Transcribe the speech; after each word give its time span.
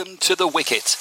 Welcome 0.00 0.16
to 0.16 0.34
the 0.34 0.48
Wicket. 0.48 0.96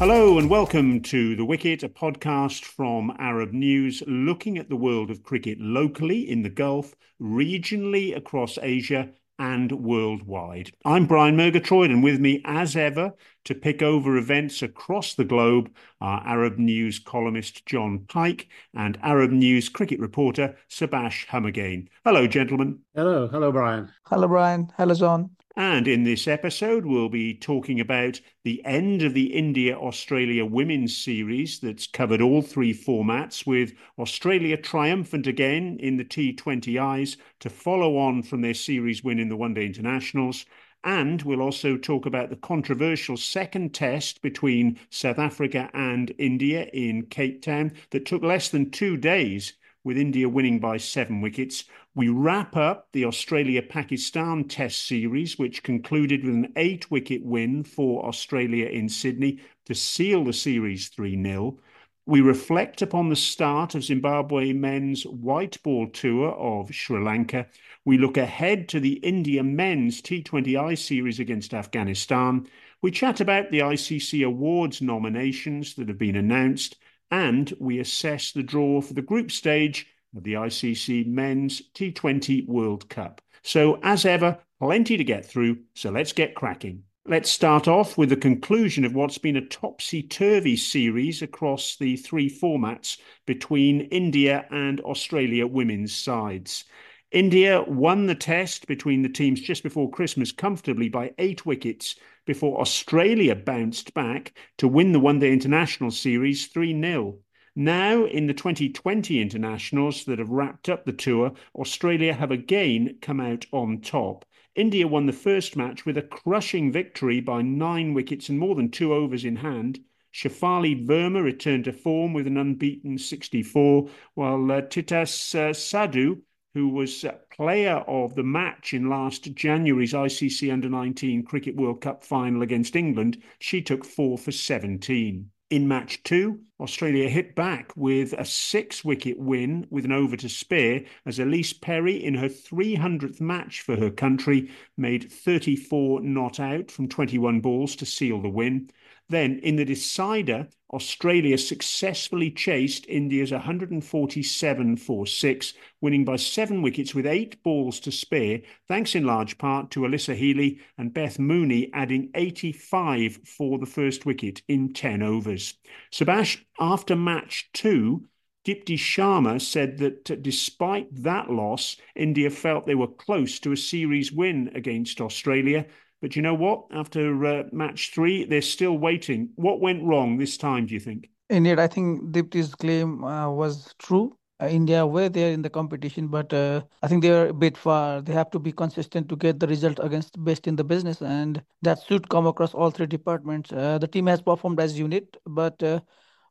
Hello 0.00 0.36
and 0.36 0.50
welcome 0.50 1.00
to 1.02 1.36
The 1.36 1.44
Wicket, 1.44 1.84
a 1.84 1.88
podcast 1.88 2.64
from 2.64 3.14
Arab 3.20 3.52
News 3.52 4.02
looking 4.08 4.58
at 4.58 4.68
the 4.68 4.74
world 4.74 5.12
of 5.12 5.22
cricket 5.22 5.60
locally 5.60 6.28
in 6.28 6.42
the 6.42 6.50
Gulf, 6.50 6.96
regionally 7.20 8.16
across 8.16 8.58
Asia, 8.60 9.12
and 9.42 9.72
worldwide. 9.72 10.70
I'm 10.84 11.06
Brian 11.06 11.36
Murgatroyd, 11.36 11.90
and 11.90 12.00
with 12.00 12.20
me, 12.20 12.40
as 12.44 12.76
ever, 12.76 13.12
to 13.44 13.56
pick 13.56 13.82
over 13.82 14.16
events 14.16 14.62
across 14.62 15.14
the 15.14 15.24
globe 15.24 15.68
are 16.00 16.22
Arab 16.24 16.58
News 16.58 17.00
columnist 17.00 17.66
Jon 17.66 18.04
Pike 18.06 18.46
and 18.72 18.96
Arab 19.02 19.32
News 19.32 19.68
cricket 19.68 19.98
reporter 19.98 20.54
Subas 20.70 21.26
Humagain. 21.26 21.88
Hello, 22.04 22.28
gentlemen. 22.28 22.78
Hello. 22.94 23.26
Hello, 23.26 23.50
Brian. 23.50 23.90
Hello, 24.04 24.28
Brian. 24.28 24.72
Hello, 24.76 24.94
Jon. 24.94 25.30
And 25.56 25.86
in 25.86 26.04
this 26.04 26.26
episode, 26.26 26.86
we'll 26.86 27.10
be 27.10 27.34
talking 27.34 27.78
about 27.78 28.18
the 28.42 28.64
end 28.64 29.02
of 29.02 29.12
the 29.12 29.34
India 29.34 29.76
Australia 29.76 30.46
Women's 30.46 30.96
Series 30.96 31.58
that's 31.60 31.86
covered 31.86 32.22
all 32.22 32.40
three 32.40 32.72
formats, 32.72 33.46
with 33.46 33.74
Australia 33.98 34.56
triumphant 34.56 35.26
again 35.26 35.76
in 35.78 35.98
the 35.98 36.06
T20Is 36.06 37.18
to 37.40 37.50
follow 37.50 37.98
on 37.98 38.22
from 38.22 38.40
their 38.40 38.54
series 38.54 39.04
win 39.04 39.18
in 39.18 39.28
the 39.28 39.36
One 39.36 39.52
Day 39.52 39.66
Internationals. 39.66 40.46
And 40.84 41.20
we'll 41.20 41.42
also 41.42 41.76
talk 41.76 42.06
about 42.06 42.30
the 42.30 42.36
controversial 42.36 43.18
second 43.18 43.74
test 43.74 44.22
between 44.22 44.78
South 44.88 45.18
Africa 45.18 45.68
and 45.74 46.14
India 46.16 46.64
in 46.72 47.04
Cape 47.06 47.42
Town 47.42 47.72
that 47.90 48.06
took 48.06 48.22
less 48.22 48.48
than 48.48 48.70
two 48.70 48.96
days 48.96 49.52
with 49.84 49.98
India 49.98 50.28
winning 50.28 50.58
by 50.58 50.76
seven 50.76 51.20
wickets. 51.20 51.64
We 51.94 52.08
wrap 52.08 52.56
up 52.56 52.88
the 52.92 53.04
Australia 53.04 53.62
Pakistan 53.62 54.44
Test 54.44 54.86
series, 54.86 55.38
which 55.38 55.62
concluded 55.62 56.24
with 56.24 56.34
an 56.34 56.52
eight 56.56 56.90
wicket 56.90 57.24
win 57.24 57.64
for 57.64 58.06
Australia 58.06 58.66
in 58.66 58.88
Sydney 58.88 59.40
to 59.66 59.74
seal 59.74 60.24
the 60.24 60.32
series 60.32 60.88
3 60.88 61.22
0. 61.22 61.58
We 62.04 62.20
reflect 62.20 62.82
upon 62.82 63.08
the 63.08 63.16
start 63.16 63.76
of 63.76 63.84
Zimbabwe 63.84 64.52
men's 64.52 65.04
white 65.04 65.62
ball 65.62 65.88
tour 65.88 66.32
of 66.32 66.74
Sri 66.74 67.00
Lanka. 67.00 67.46
We 67.84 67.96
look 67.96 68.16
ahead 68.16 68.68
to 68.70 68.80
the 68.80 68.94
India 68.94 69.44
men's 69.44 70.02
T20I 70.02 70.76
series 70.76 71.20
against 71.20 71.54
Afghanistan. 71.54 72.48
We 72.80 72.90
chat 72.90 73.20
about 73.20 73.52
the 73.52 73.60
ICC 73.60 74.26
Awards 74.26 74.82
nominations 74.82 75.74
that 75.74 75.86
have 75.86 75.98
been 75.98 76.16
announced 76.16 76.76
and 77.12 77.52
we 77.60 77.78
assess 77.78 78.32
the 78.32 78.42
draw 78.42 78.80
for 78.80 78.94
the 78.94 79.02
group 79.02 79.30
stage 79.30 79.86
of 80.16 80.24
the 80.24 80.32
ICC 80.32 81.06
Men's 81.06 81.60
T20 81.74 82.48
World 82.48 82.88
Cup. 82.88 83.20
So, 83.42 83.78
as 83.82 84.06
ever, 84.06 84.38
plenty 84.58 84.96
to 84.96 85.04
get 85.04 85.24
through, 85.24 85.58
so 85.74 85.90
let's 85.90 86.12
get 86.12 86.34
cracking. 86.34 86.84
Let's 87.04 87.30
start 87.30 87.68
off 87.68 87.98
with 87.98 88.08
the 88.08 88.16
conclusion 88.16 88.84
of 88.84 88.94
what's 88.94 89.18
been 89.18 89.36
a 89.36 89.46
topsy 89.46 90.02
turvy 90.02 90.56
series 90.56 91.20
across 91.20 91.76
the 91.76 91.96
three 91.96 92.30
formats 92.30 92.98
between 93.26 93.82
India 93.82 94.46
and 94.50 94.80
Australia 94.80 95.46
women's 95.46 95.94
sides. 95.94 96.64
India 97.10 97.62
won 97.62 98.06
the 98.06 98.14
test 98.14 98.66
between 98.66 99.02
the 99.02 99.08
teams 99.08 99.40
just 99.40 99.62
before 99.62 99.90
Christmas 99.90 100.32
comfortably 100.32 100.88
by 100.88 101.12
eight 101.18 101.44
wickets 101.44 101.96
before 102.24 102.60
Australia 102.60 103.34
bounced 103.34 103.94
back 103.94 104.36
to 104.58 104.68
win 104.68 104.92
the 104.92 105.00
One 105.00 105.18
Day 105.18 105.32
International 105.32 105.90
Series 105.90 106.46
3 106.46 106.80
0. 106.80 107.18
Now, 107.54 108.06
in 108.06 108.26
the 108.26 108.34
2020 108.34 109.20
internationals 109.20 110.04
that 110.04 110.18
have 110.18 110.30
wrapped 110.30 110.68
up 110.68 110.84
the 110.84 110.92
tour, 110.92 111.32
Australia 111.54 112.14
have 112.14 112.30
again 112.30 112.96
come 113.02 113.20
out 113.20 113.44
on 113.52 113.80
top. 113.80 114.24
India 114.54 114.86
won 114.86 115.06
the 115.06 115.12
first 115.12 115.56
match 115.56 115.84
with 115.84 115.98
a 115.98 116.02
crushing 116.02 116.72
victory 116.72 117.20
by 117.20 117.42
nine 117.42 117.94
wickets 117.94 118.28
and 118.28 118.38
more 118.38 118.54
than 118.54 118.70
two 118.70 118.92
overs 118.92 119.24
in 119.24 119.36
hand. 119.36 119.80
Shafali 120.14 120.86
Verma 120.86 121.22
returned 121.22 121.64
to 121.64 121.72
form 121.72 122.12
with 122.12 122.26
an 122.26 122.36
unbeaten 122.36 122.98
64, 122.98 123.88
while 124.14 124.52
uh, 124.52 124.60
Titas 124.62 125.34
uh, 125.34 125.52
Sadhu 125.54 126.22
who 126.54 126.68
was 126.68 127.04
uh, 127.04 127.12
player 127.30 127.76
of 127.86 128.14
the 128.14 128.22
match 128.22 128.74
in 128.74 128.88
last 128.88 129.34
January's 129.34 129.92
ICC 129.92 130.52
Under 130.52 130.68
19 130.68 131.24
Cricket 131.24 131.56
World 131.56 131.80
Cup 131.80 132.04
final 132.04 132.42
against 132.42 132.76
England, 132.76 133.22
she 133.38 133.62
took 133.62 133.84
four 133.84 134.18
for 134.18 134.32
17. 134.32 135.30
In 135.52 135.68
match 135.68 136.02
two, 136.02 136.40
Australia 136.60 137.10
hit 137.10 137.34
back 137.34 137.72
with 137.76 138.14
a 138.14 138.24
six 138.24 138.82
wicket 138.82 139.18
win 139.18 139.66
with 139.68 139.84
an 139.84 139.92
over 139.92 140.16
to 140.16 140.28
spare 140.28 140.82
as 141.04 141.18
Ellyse 141.18 141.60
Perry, 141.60 142.02
in 142.02 142.14
her 142.14 142.28
300th 142.28 143.20
match 143.20 143.60
for 143.60 143.76
her 143.76 143.90
country, 143.90 144.50
made 144.78 145.12
34 145.12 146.00
not 146.00 146.40
out 146.40 146.70
from 146.70 146.88
21 146.88 147.40
balls 147.40 147.76
to 147.76 147.84
seal 147.84 148.22
the 148.22 148.30
win. 148.30 148.70
Then, 149.08 149.40
in 149.40 149.56
the 149.56 149.64
decider, 149.64 150.48
Australia 150.72 151.36
successfully 151.36 152.30
chased 152.30 152.86
India's 152.88 153.30
147 153.30 154.76
for 154.76 155.06
6, 155.06 155.54
winning 155.82 156.04
by 156.04 156.16
seven 156.16 156.62
wickets 156.62 156.94
with 156.94 157.06
eight 157.06 157.42
balls 157.42 157.78
to 157.80 157.92
spare, 157.92 158.40
thanks 158.68 158.94
in 158.94 159.04
large 159.04 159.36
part 159.36 159.70
to 159.72 159.80
Alyssa 159.80 160.14
Healy 160.14 160.60
and 160.78 160.94
Beth 160.94 161.18
Mooney 161.18 161.70
adding 161.74 162.10
85 162.14 163.18
for 163.26 163.58
the 163.58 163.66
first 163.66 164.06
wicket 164.06 164.40
in 164.48 164.72
10 164.72 165.02
overs. 165.02 165.54
Subas, 165.92 166.40
after 166.58 166.96
match 166.96 167.50
two, 167.52 168.08
Deepti 168.44 168.76
Sharma 168.76 169.40
said 169.40 169.78
that 169.78 170.10
uh, 170.10 170.16
despite 170.16 170.88
that 171.02 171.30
loss, 171.30 171.76
India 171.94 172.30
felt 172.30 172.66
they 172.66 172.74
were 172.74 172.88
close 172.88 173.38
to 173.40 173.52
a 173.52 173.56
series 173.56 174.10
win 174.10 174.50
against 174.54 175.00
Australia 175.00 175.66
but 176.02 176.16
you 176.16 176.20
know 176.20 176.34
what? 176.34 176.64
After 176.72 177.24
uh, 177.24 177.44
match 177.52 177.94
three, 177.94 178.24
they're 178.24 178.42
still 178.42 178.76
waiting. 178.76 179.30
What 179.36 179.60
went 179.60 179.82
wrong 179.84 180.18
this 180.18 180.36
time, 180.36 180.66
do 180.66 180.74
you 180.74 180.80
think? 180.80 181.08
Indeed, 181.30 181.60
I 181.60 181.68
think 181.68 182.10
Deepti's 182.10 182.54
claim 182.54 183.04
uh, 183.04 183.30
was 183.30 183.72
true. 183.78 184.18
Uh, 184.42 184.48
India 184.48 184.84
were 184.84 185.08
there 185.08 185.30
in 185.30 185.42
the 185.42 185.48
competition, 185.48 186.08
but 186.08 186.32
uh, 186.34 186.62
I 186.82 186.88
think 186.88 187.02
they 187.02 187.10
are 187.10 187.28
a 187.28 187.32
bit 187.32 187.56
far. 187.56 188.02
They 188.02 188.12
have 188.12 188.30
to 188.32 188.40
be 188.40 188.50
consistent 188.50 189.08
to 189.10 189.16
get 189.16 189.38
the 189.38 189.46
result 189.46 189.78
against 189.80 190.22
best 190.24 190.48
in 190.48 190.56
the 190.56 190.64
business, 190.64 191.00
and 191.00 191.40
that 191.62 191.78
should 191.86 192.08
come 192.08 192.26
across 192.26 192.52
all 192.52 192.72
three 192.72 192.86
departments. 192.86 193.52
Uh, 193.52 193.78
the 193.78 193.86
team 193.86 194.08
has 194.08 194.20
performed 194.20 194.58
as 194.58 194.76
unit, 194.76 195.16
but 195.24 195.62
uh, 195.62 195.78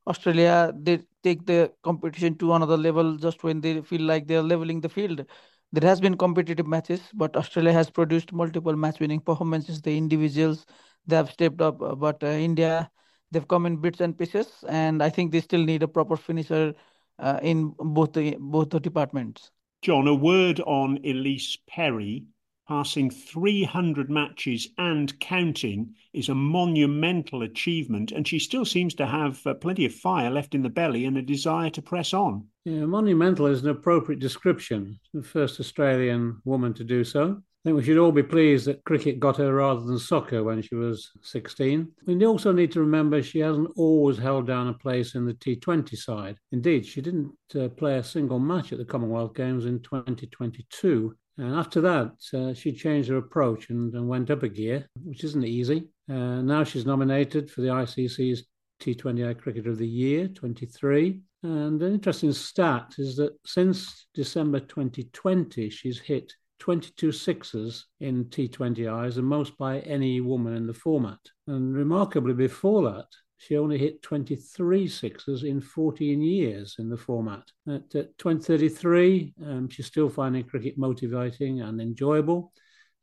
Australia 0.07 0.73
they 0.75 0.99
take 1.23 1.45
the 1.45 1.71
competition 1.83 2.37
to 2.39 2.53
another 2.53 2.75
level 2.75 3.15
just 3.15 3.43
when 3.43 3.61
they 3.61 3.81
feel 3.81 4.01
like 4.01 4.27
they're 4.27 4.41
leveling 4.41 4.81
the 4.81 4.89
field 4.89 5.25
there 5.71 5.87
has 5.87 6.01
been 6.01 6.17
competitive 6.17 6.67
matches, 6.67 7.01
but 7.13 7.35
Australia 7.35 7.71
has 7.73 7.89
produced 7.89 8.33
multiple 8.33 8.75
match-winning 8.75 9.21
performances. 9.21 9.81
The 9.81 9.97
individuals 9.97 10.65
they 11.07 11.15
have 11.15 11.31
stepped 11.31 11.61
up, 11.61 11.81
uh, 11.81 11.95
but 11.95 12.23
uh, 12.23 12.27
India 12.27 12.89
they've 13.31 13.47
come 13.47 13.65
in 13.65 13.77
bits 13.77 14.01
and 14.01 14.17
pieces, 14.17 14.63
and 14.67 15.01
I 15.01 15.09
think 15.09 15.31
they 15.31 15.41
still 15.41 15.63
need 15.63 15.83
a 15.83 15.87
proper 15.87 16.17
finisher 16.17 16.73
uh, 17.19 17.39
in 17.41 17.73
both 17.77 18.13
the 18.13 18.35
both 18.39 18.69
the 18.69 18.79
departments. 18.79 19.51
Jon, 19.81 20.07
a 20.07 20.13
word 20.13 20.59
on 20.61 20.99
Ellyse 20.99 21.57
Perry 21.67 22.23
passing 22.71 23.09
300 23.09 24.09
matches 24.09 24.69
and 24.77 25.19
counting 25.19 25.93
is 26.13 26.29
a 26.29 26.33
monumental 26.33 27.41
achievement, 27.41 28.13
and 28.13 28.25
she 28.25 28.39
still 28.39 28.63
seems 28.63 28.95
to 28.95 29.05
have 29.05 29.45
uh, 29.45 29.53
plenty 29.55 29.83
of 29.83 29.93
fire 29.93 30.29
left 30.29 30.55
in 30.55 30.61
the 30.61 30.69
belly 30.69 31.03
and 31.03 31.17
a 31.17 31.21
desire 31.21 31.69
to 31.69 31.81
press 31.81 32.13
on. 32.13 32.47
Yeah, 32.63 32.85
monumental 32.85 33.47
is 33.47 33.61
an 33.61 33.67
appropriate 33.67 34.21
description. 34.21 34.97
The 35.13 35.21
first 35.21 35.59
Australian 35.59 36.41
woman 36.45 36.73
to 36.75 36.85
do 36.85 37.03
so. 37.03 37.41
I 37.41 37.61
think 37.65 37.75
we 37.75 37.83
should 37.83 37.97
all 37.97 38.13
be 38.13 38.23
pleased 38.23 38.67
that 38.67 38.85
cricket 38.85 39.19
got 39.19 39.35
her 39.35 39.53
rather 39.53 39.81
than 39.81 39.99
soccer 39.99 40.41
when 40.41 40.61
she 40.61 40.75
was 40.75 41.11
16. 41.23 41.91
We 42.07 42.25
also 42.25 42.53
need 42.53 42.71
to 42.71 42.79
remember 42.79 43.21
she 43.21 43.39
hasn't 43.39 43.69
always 43.75 44.17
held 44.17 44.47
down 44.47 44.69
a 44.69 44.73
place 44.73 45.13
in 45.15 45.25
the 45.25 45.33
T20 45.33 45.97
side. 45.97 46.37
Indeed, 46.53 46.85
she 46.85 47.01
didn't 47.01 47.33
uh, 47.53 47.67
play 47.67 47.97
a 47.97 48.03
single 48.03 48.39
match 48.39 48.71
at 48.71 48.77
the 48.77 48.85
Commonwealth 48.85 49.35
Games 49.35 49.65
in 49.65 49.81
2022 49.81 51.17
and 51.37 51.55
after 51.55 51.81
that, 51.81 52.11
uh, 52.33 52.53
she 52.53 52.71
changed 52.71 53.09
her 53.09 53.17
approach 53.17 53.69
and, 53.69 53.93
and, 53.93 54.07
went 54.07 54.29
up 54.29 54.43
a 54.43 54.49
gear, 54.49 54.87
which 55.03 55.23
isn't 55.23 55.45
easy. 55.45 55.87
Uh, 56.09 56.41
now 56.41 56.63
she's 56.63 56.85
nominated 56.85 57.49
for 57.49 57.61
the 57.61 57.69
ICC's 57.69 58.43
T20I 58.81 59.37
Cricketer 59.37 59.69
of 59.69 59.77
the 59.77 59.87
Year 59.87 60.27
23. 60.27 61.21
And 61.43 61.81
an 61.81 61.93
interesting 61.93 62.33
stat 62.33 62.95
is 62.97 63.15
that 63.15 63.33
since 63.45 64.07
December 64.13 64.59
2020, 64.59 65.69
she's 65.69 65.99
hit 65.99 66.33
22 66.59 67.11
sixes 67.11 67.87
in 68.01 68.25
T20Is, 68.25 69.15
the 69.15 69.21
most 69.21 69.57
by 69.57 69.79
any 69.79 70.21
woman 70.21 70.55
in 70.55 70.67
the 70.67 70.73
format. 70.73 71.17
And 71.47 71.73
remarkably, 71.73 72.33
before 72.33 72.83
that, 72.91 73.07
she 73.41 73.57
only 73.57 73.79
hit 73.79 74.03
23 74.03 74.87
sixes 74.87 75.43
in 75.43 75.59
14 75.59 76.21
years 76.21 76.75
in 76.77 76.89
the 76.89 76.97
format. 76.97 77.41
At, 77.67 77.95
at 77.95 78.15
2033, 78.19 79.33
um, 79.43 79.67
she's 79.67 79.87
still 79.87 80.09
finding 80.09 80.43
cricket 80.43 80.77
motivating 80.77 81.61
and 81.61 81.81
enjoyable. 81.81 82.53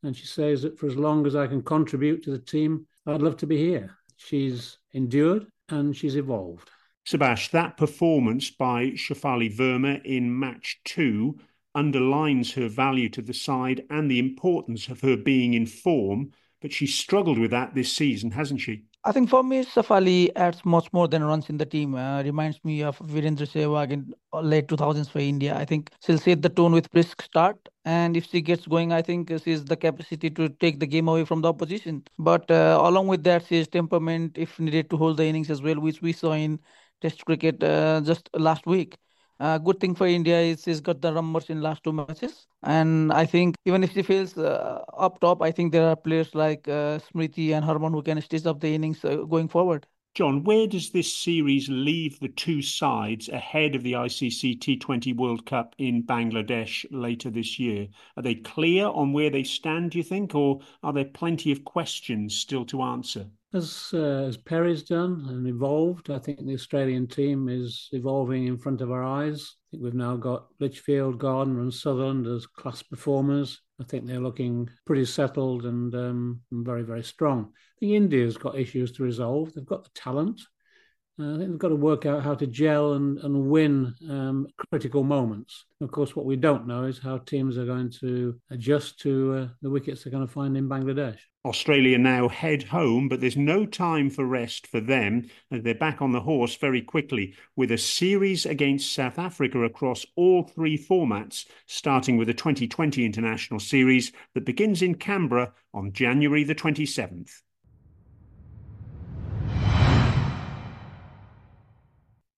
And 0.01 0.15
she 0.15 0.25
says 0.25 0.61
that 0.61 0.79
for 0.79 0.87
as 0.87 0.95
long 0.95 1.27
as 1.27 1.35
I 1.35 1.45
can 1.45 1.61
contribute 1.61 2.23
to 2.23 2.31
the 2.31 2.39
team, 2.39 2.87
I'd 3.05 3.21
love 3.21 3.35
to 3.37 3.47
be 3.47 3.57
here. 3.57 3.97
She's 4.15 4.77
endured 4.93 5.45
and 5.67 5.93
she's 5.93 6.15
evolved. 6.15 6.69
Subas, 7.05 7.51
that 7.51 7.75
performance 7.75 8.49
by 8.49 8.91
Shafali 8.91 9.53
Verma 9.53 10.01
in 10.05 10.39
match 10.39 10.79
two 10.85 11.37
underlines 11.75 12.53
her 12.53 12.69
value 12.69 13.09
to 13.09 13.21
the 13.21 13.33
side 13.33 13.83
and 13.89 14.09
the 14.09 14.19
importance 14.19 14.87
of 14.87 15.01
her 15.01 15.17
being 15.17 15.53
in 15.53 15.65
form, 15.65 16.31
but 16.61 16.73
she 16.73 16.87
struggled 16.87 17.37
with 17.37 17.51
that 17.51 17.75
this 17.75 17.93
season, 17.93 18.31
hasn't 18.31 18.61
she? 18.61 18.83
I 19.05 19.13
think 19.13 19.29
for 19.29 19.43
me, 19.43 19.63
Shafali 19.63 20.29
adds 20.35 20.65
much 20.65 20.91
more 20.91 21.07
than 21.07 21.23
runs 21.23 21.49
in 21.49 21.57
the 21.57 21.65
team. 21.65 21.95
Uh, 21.95 22.21
reminds 22.21 22.63
me 22.65 22.83
of 22.83 22.99
Virender 22.99 23.47
Sehwag 23.47 23.91
in 23.91 24.13
late 24.33 24.67
2000s 24.67 25.09
for 25.09 25.19
India. 25.19 25.55
I 25.55 25.63
think 25.63 25.89
she'll 26.05 26.17
set 26.17 26.41
the 26.41 26.49
tone 26.49 26.73
with 26.73 26.91
brisk 26.91 27.21
start. 27.21 27.57
And 27.85 28.17
if 28.17 28.29
she 28.29 28.41
gets 28.41 28.67
going, 28.67 28.91
I 28.91 29.01
think 29.01 29.29
she 29.41 29.51
has 29.51 29.63
the 29.63 29.77
capacity 29.77 30.29
to 30.31 30.49
take 30.49 30.81
the 30.81 30.85
game 30.85 31.07
away 31.07 31.23
from 31.23 31.41
the 31.41 31.47
opposition. 31.47 32.03
But 32.17 32.51
uh, 32.51 32.77
along 32.83 33.07
with 33.07 33.23
that, 33.23 33.45
she 33.45 33.57
has 33.59 33.69
temperament 33.69 34.37
if 34.37 34.59
needed 34.59 34.89
to 34.89 34.97
hold 34.97 35.15
the 35.15 35.25
innings 35.25 35.49
as 35.49 35.61
well, 35.61 35.79
which 35.79 36.01
we 36.01 36.11
saw 36.11 36.33
in 36.33 36.59
Test 37.01 37.25
cricket 37.25 37.63
uh, 37.63 38.01
just 38.03 38.29
last 38.33 38.65
week. 38.65 38.97
Uh, 39.39 39.57
good 39.57 39.79
thing 39.79 39.95
for 39.95 40.05
India 40.05 40.37
is 40.39 40.63
she's 40.63 40.81
got 40.81 41.01
the 41.01 41.11
numbers 41.11 41.49
in 41.49 41.61
last 41.61 41.81
two 41.83 41.93
matches, 41.93 42.47
and 42.63 43.13
I 43.13 43.25
think 43.25 43.55
even 43.65 43.85
if 43.85 43.93
she 43.93 44.01
fails 44.01 44.37
uh, 44.37 44.83
up 44.97 45.21
top, 45.21 45.41
I 45.41 45.51
think 45.51 45.71
there 45.71 45.87
are 45.87 45.95
players 45.95 46.35
like 46.35 46.67
uh, 46.67 46.99
Smriti 46.99 47.53
and 47.53 47.63
Harman 47.63 47.93
who 47.93 48.01
can 48.01 48.21
stitch 48.21 48.45
up 48.45 48.59
the 48.59 48.75
innings 48.75 49.05
uh, 49.05 49.15
going 49.15 49.47
forward. 49.47 49.87
Jon, 50.13 50.43
where 50.43 50.67
does 50.67 50.89
this 50.89 51.15
series 51.15 51.69
leave 51.69 52.19
the 52.19 52.27
two 52.27 52.61
sides 52.61 53.29
ahead 53.29 53.75
of 53.75 53.83
the 53.83 53.93
ICC 53.93 54.59
T20 54.59 55.15
World 55.15 55.45
Cup 55.45 55.73
in 55.77 56.03
Bangladesh 56.03 56.85
later 56.91 57.29
this 57.29 57.57
year? 57.57 57.87
Are 58.17 58.23
they 58.23 58.35
clear 58.35 58.87
on 58.87 59.13
where 59.13 59.29
they 59.29 59.43
stand, 59.43 59.91
do 59.91 59.99
you 59.99 60.03
think, 60.03 60.35
or 60.35 60.59
are 60.83 60.91
there 60.91 61.05
plenty 61.05 61.53
of 61.53 61.63
questions 61.63 62.35
still 62.35 62.65
to 62.65 62.81
answer? 62.81 63.29
As, 63.51 63.89
uh, 63.93 64.25
as 64.27 64.37
Perry's 64.37 64.83
done 64.83 65.25
and 65.27 65.47
evolved, 65.47 66.11
I 66.11 66.19
think 66.19 66.45
the 66.45 66.53
Australian 66.53 67.07
team 67.07 67.49
is 67.49 67.89
evolving 67.93 68.45
in 68.45 68.59
front 68.59 68.79
of 68.79 68.91
our 68.91 69.03
eyes. 69.03 69.41
I 69.41 69.65
think 69.71 69.83
we've 69.83 69.95
now 69.95 70.17
got 70.17 70.47
Litchfield, 70.59 71.17
Gardner, 71.17 71.61
and 71.61 71.73
Sutherland 71.73 72.27
as 72.27 72.45
class 72.45 72.83
performers. 72.83 73.59
I 73.81 73.85
think 73.85 74.05
they're 74.05 74.19
looking 74.19 74.69
pretty 74.85 75.05
settled 75.05 75.65
and, 75.65 75.95
um, 75.95 76.41
very, 76.51 76.83
very 76.83 77.03
strong. 77.03 77.51
I 77.51 77.79
think 77.79 77.93
India's 77.93 78.37
got 78.37 78.59
issues 78.59 78.91
to 78.93 79.03
resolve. 79.03 79.51
They've 79.53 79.65
got 79.65 79.83
the 79.83 79.91
talent. 79.95 80.41
Uh, 81.19 81.35
I 81.35 81.37
think 81.37 81.49
they've 81.49 81.57
got 81.57 81.69
to 81.69 81.75
work 81.75 82.05
out 82.05 82.23
how 82.23 82.33
to 82.35 82.47
gel 82.47 82.93
and, 82.93 83.17
and 83.19 83.49
win 83.49 83.93
um, 84.09 84.47
critical 84.69 85.03
moments. 85.03 85.65
Of 85.81 85.91
course, 85.91 86.15
what 86.15 86.25
we 86.25 86.37
don't 86.37 86.65
know 86.65 86.85
is 86.85 86.97
how 86.97 87.17
teams 87.17 87.57
are 87.57 87.65
going 87.65 87.91
to 87.99 88.39
adjust 88.51 88.99
to 89.01 89.33
uh, 89.33 89.47
the 89.61 89.69
wickets 89.69 90.03
they're 90.03 90.11
going 90.11 90.25
to 90.25 90.31
find 90.31 90.55
in 90.55 90.69
Bangladesh. 90.69 91.17
Australia 91.43 91.97
now 91.97 92.29
head 92.29 92.63
home, 92.63 93.09
but 93.09 93.19
there's 93.19 93.37
no 93.37 93.65
time 93.65 94.09
for 94.09 94.25
rest 94.25 94.67
for 94.67 94.79
them. 94.79 95.29
They're 95.51 95.73
back 95.73 96.01
on 96.01 96.11
the 96.11 96.21
horse 96.21 96.55
very 96.55 96.81
quickly 96.81 97.35
with 97.55 97.71
a 97.71 97.77
series 97.77 98.45
against 98.45 98.93
South 98.93 99.19
Africa 99.19 99.63
across 99.63 100.05
all 100.15 100.43
three 100.43 100.77
formats, 100.77 101.45
starting 101.65 102.17
with 102.17 102.27
the 102.27 102.33
2020 102.33 103.05
International 103.05 103.59
Series 103.59 104.11
that 104.35 104.45
begins 104.45 104.81
in 104.81 104.95
Canberra 104.95 105.53
on 105.73 105.91
January 105.91 106.43
the 106.43 106.55
27th. 106.55 107.41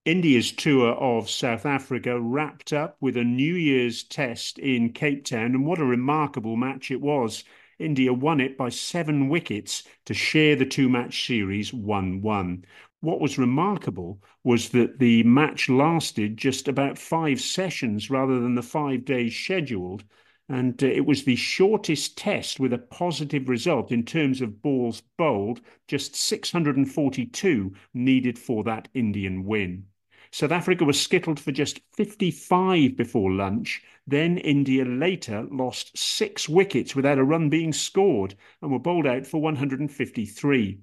India's 0.04 0.52
tour 0.52 0.94
of 0.94 1.30
South 1.30 1.64
Africa 1.64 2.20
wrapped 2.20 2.74
up 2.74 2.98
with 3.00 3.16
a 3.16 3.24
New 3.24 3.54
Year's 3.54 4.02
test 4.02 4.58
in 4.58 4.94
Cape 4.94 5.24
Town, 5.24 5.54
and 5.54 5.64
what 5.64 5.78
a 5.78 5.86
remarkable 5.86 6.56
match 6.56 6.90
it 6.90 7.00
was. 7.00 7.44
India 7.78 8.12
won 8.12 8.42
it 8.42 8.58
by 8.58 8.70
seven 8.70 9.30
wickets 9.30 9.84
to 10.06 10.16
share 10.16 10.56
the 10.56 10.66
two 10.66 10.90
match 10.90 11.28
series 11.28 11.72
1 11.72 12.20
1. 12.24 12.66
What 13.02 13.22
was 13.22 13.38
remarkable 13.38 14.20
was 14.44 14.70
that 14.70 14.98
the 14.98 15.22
match 15.22 15.70
lasted 15.70 16.36
just 16.36 16.68
about 16.68 16.98
five 16.98 17.40
sessions 17.40 18.10
rather 18.10 18.40
than 18.40 18.56
the 18.56 18.64
five 18.64 19.06
days 19.06 19.36
scheduled. 19.36 20.04
And 20.50 20.84
uh, 20.84 20.88
it 20.88 21.06
was 21.06 21.26
the 21.26 21.36
shortest 21.36 22.18
test 22.18 22.60
with 22.60 22.74
a 22.74 22.80
positive 22.80 23.48
result 23.48 23.92
in 23.92 24.04
terms 24.04 24.42
of 24.42 24.64
balls 24.64 25.04
bowled, 25.16 25.62
just 25.88 26.16
642 26.16 27.76
needed 27.94 28.40
for 28.40 28.64
that 28.64 28.88
Indian 28.96 29.46
win. 29.46 29.86
South 30.34 30.52
Africa 30.52 30.86
was 30.86 31.00
skittled 31.00 31.42
for 31.42 31.52
just 31.52 31.82
55 31.98 32.96
before 32.96 33.34
lunch. 33.34 33.84
Then 34.08 34.38
India 34.38 34.86
later 34.86 35.46
lost 35.52 35.98
six 35.98 36.48
wickets 36.48 36.96
without 36.96 37.20
a 37.20 37.24
run 37.24 37.50
being 37.50 37.74
scored 37.74 38.36
and 38.62 38.72
were 38.72 38.80
bowled 38.80 39.06
out 39.06 39.28
for 39.28 39.42
153. 39.42 40.80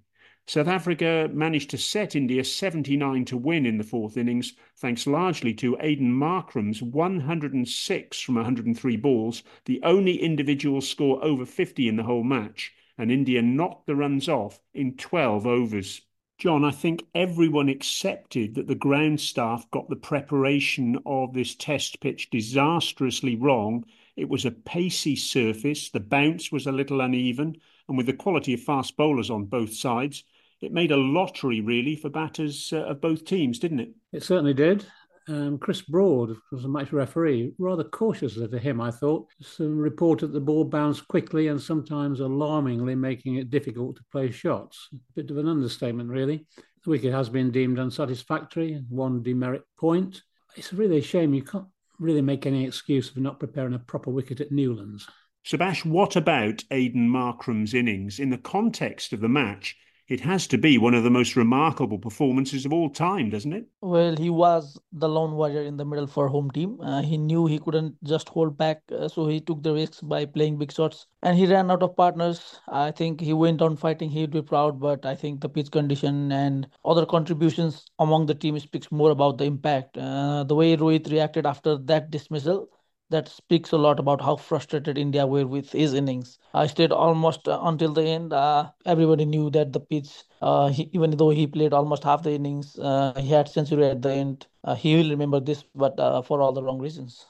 South 0.46 0.68
Africa 0.68 1.30
managed 1.32 1.70
to 1.70 1.78
set 1.78 2.14
India 2.14 2.44
79 2.44 3.24
to 3.24 3.38
win 3.38 3.64
in 3.64 3.78
the 3.78 3.84
fourth 3.84 4.18
innings, 4.18 4.52
thanks 4.76 5.06
largely 5.06 5.54
to 5.54 5.76
Aiden 5.76 6.12
Markram's 6.12 6.82
106 6.82 8.20
from 8.20 8.34
103 8.34 8.96
balls, 8.96 9.42
the 9.64 9.80
only 9.82 10.22
individual 10.22 10.82
score 10.82 11.24
over 11.24 11.46
50 11.46 11.88
in 11.88 11.96
the 11.96 12.02
whole 12.02 12.24
match, 12.24 12.74
and 12.98 13.10
India 13.10 13.40
knocked 13.40 13.86
the 13.86 13.96
runs 13.96 14.28
off 14.28 14.60
in 14.74 14.96
12 14.96 15.46
overs. 15.46 16.02
Jon, 16.38 16.64
I 16.64 16.70
think 16.70 17.04
everyone 17.16 17.68
accepted 17.68 18.54
that 18.54 18.68
the 18.68 18.76
ground 18.76 19.20
staff 19.20 19.68
got 19.72 19.88
the 19.88 19.96
preparation 19.96 20.96
of 21.04 21.34
this 21.34 21.56
test 21.56 22.00
pitch 22.00 22.30
disastrously 22.30 23.34
wrong. 23.34 23.84
It 24.16 24.28
was 24.28 24.44
a 24.44 24.52
pacey 24.52 25.16
surface, 25.16 25.90
the 25.90 25.98
bounce 25.98 26.52
was 26.52 26.68
a 26.68 26.72
little 26.72 27.00
uneven, 27.00 27.56
and 27.88 27.96
with 27.96 28.06
the 28.06 28.12
quality 28.12 28.54
of 28.54 28.60
fast 28.60 28.96
bowlers 28.96 29.30
on 29.30 29.46
both 29.46 29.74
sides, 29.74 30.22
it 30.60 30.72
made 30.72 30.92
a 30.92 30.96
lottery 30.96 31.60
really 31.60 31.96
for 31.96 32.08
batters 32.08 32.72
uh, 32.72 32.84
of 32.84 33.00
both 33.00 33.24
teams, 33.24 33.58
didn't 33.58 33.80
it? 33.80 33.90
It 34.12 34.22
certainly 34.22 34.54
did 34.54 34.86
um, 35.28 35.58
Chris 35.58 35.82
Broad 35.82 36.34
was 36.50 36.64
a 36.64 36.68
match 36.68 36.92
referee, 36.92 37.52
rather 37.58 37.84
cautiously 37.84 38.44
of 38.44 38.52
him, 38.52 38.80
I 38.80 38.90
thought. 38.90 39.28
Some 39.40 39.76
reported 39.76 40.28
the 40.28 40.40
ball 40.40 40.64
bounced 40.64 41.06
quickly 41.08 41.48
and 41.48 41.60
sometimes 41.60 42.20
alarmingly 42.20 42.94
making 42.94 43.36
it 43.36 43.50
difficult 43.50 43.96
to 43.96 44.04
play 44.10 44.30
shots. 44.30 44.88
A 44.92 44.96
bit 45.14 45.30
of 45.30 45.36
an 45.36 45.48
understatement, 45.48 46.08
really. 46.08 46.46
The 46.84 46.90
wicket 46.90 47.12
has 47.12 47.28
been 47.28 47.50
deemed 47.50 47.78
unsatisfactory, 47.78 48.82
one 48.88 49.22
demerit 49.22 49.64
point. 49.78 50.22
It's 50.56 50.72
really 50.72 50.98
a 50.98 51.02
shame 51.02 51.34
you 51.34 51.42
can't 51.42 51.66
really 51.98 52.22
make 52.22 52.46
any 52.46 52.64
excuse 52.64 53.10
for 53.10 53.20
not 53.20 53.40
preparing 53.40 53.74
a 53.74 53.78
proper 53.78 54.10
wicket 54.10 54.40
at 54.40 54.52
Newlands. 54.52 55.06
Subas, 55.44 55.84
what 55.84 56.16
about 56.16 56.62
Aiden 56.70 57.08
Markram's 57.08 57.74
innings 57.74 58.18
in 58.18 58.30
the 58.30 58.38
context 58.38 59.12
of 59.12 59.20
the 59.20 59.28
match? 59.28 59.76
It 60.08 60.20
has 60.20 60.46
to 60.46 60.56
be 60.56 60.78
one 60.78 60.94
of 60.94 61.04
the 61.04 61.10
most 61.10 61.36
remarkable 61.36 61.98
performances 61.98 62.64
of 62.64 62.72
all 62.72 62.88
time, 62.88 63.28
doesn't 63.28 63.52
it? 63.52 63.66
Well, 63.82 64.16
he 64.16 64.30
was 64.30 64.78
the 64.90 65.08
lone 65.08 65.32
warrior 65.32 65.62
in 65.62 65.76
the 65.76 65.84
middle 65.84 66.06
for 66.06 66.28
home 66.28 66.50
team. 66.50 66.80
Uh, 66.80 67.02
he 67.02 67.18
knew 67.18 67.46
he 67.46 67.58
couldn't 67.58 68.02
just 68.02 68.30
hold 68.30 68.56
back, 68.56 68.80
uh, 68.90 69.08
so 69.08 69.26
he 69.26 69.40
took 69.40 69.62
the 69.62 69.74
risks 69.74 70.00
by 70.00 70.24
playing 70.24 70.56
big 70.56 70.72
shots. 70.72 71.06
And 71.22 71.36
he 71.36 71.46
ran 71.46 71.70
out 71.70 71.82
of 71.82 71.94
partners. 71.94 72.60
I 72.68 72.90
think 72.90 73.20
he 73.20 73.34
went 73.34 73.60
on 73.60 73.76
fighting. 73.76 74.08
He'd 74.08 74.30
be 74.30 74.40
proud, 74.40 74.80
but 74.80 75.04
I 75.04 75.14
think 75.14 75.40
the 75.40 75.48
pitch 75.48 75.70
condition 75.70 76.32
and 76.32 76.66
other 76.84 77.04
contributions 77.04 77.84
among 77.98 78.26
the 78.26 78.34
team 78.34 78.58
speaks 78.58 78.90
more 78.90 79.10
about 79.10 79.36
the 79.36 79.44
impact. 79.44 79.98
Uh, 79.98 80.44
the 80.44 80.54
way 80.54 80.76
Rohit 80.76 81.10
reacted 81.10 81.44
after 81.44 81.76
that 81.76 82.10
dismissal 82.10 82.70
that 83.10 83.28
speaks 83.28 83.72
a 83.72 83.78
lot 83.78 83.98
about 83.98 84.20
how 84.20 84.36
frustrated 84.36 84.98
India 84.98 85.26
were 85.26 85.46
with 85.46 85.72
his 85.72 85.94
innings. 85.94 86.38
I 86.52 86.66
stayed 86.66 86.92
almost 86.92 87.48
uh, 87.48 87.58
until 87.62 87.92
the 87.92 88.02
end. 88.02 88.32
Uh, 88.32 88.70
everybody 88.84 89.24
knew 89.24 89.50
that 89.50 89.72
the 89.72 89.80
pitch, 89.80 90.24
uh, 90.42 90.68
he, 90.68 90.90
even 90.92 91.10
though 91.16 91.30
he 91.30 91.46
played 91.46 91.72
almost 91.72 92.04
half 92.04 92.22
the 92.22 92.32
innings, 92.32 92.78
uh, 92.78 93.14
he 93.16 93.28
had 93.28 93.48
century 93.48 93.86
at 93.86 94.02
the 94.02 94.12
end. 94.12 94.46
Uh, 94.64 94.74
he 94.74 94.96
will 94.96 95.10
remember 95.10 95.40
this, 95.40 95.64
but 95.74 95.98
uh, 95.98 96.20
for 96.22 96.42
all 96.42 96.52
the 96.52 96.62
wrong 96.62 96.78
reasons. 96.78 97.24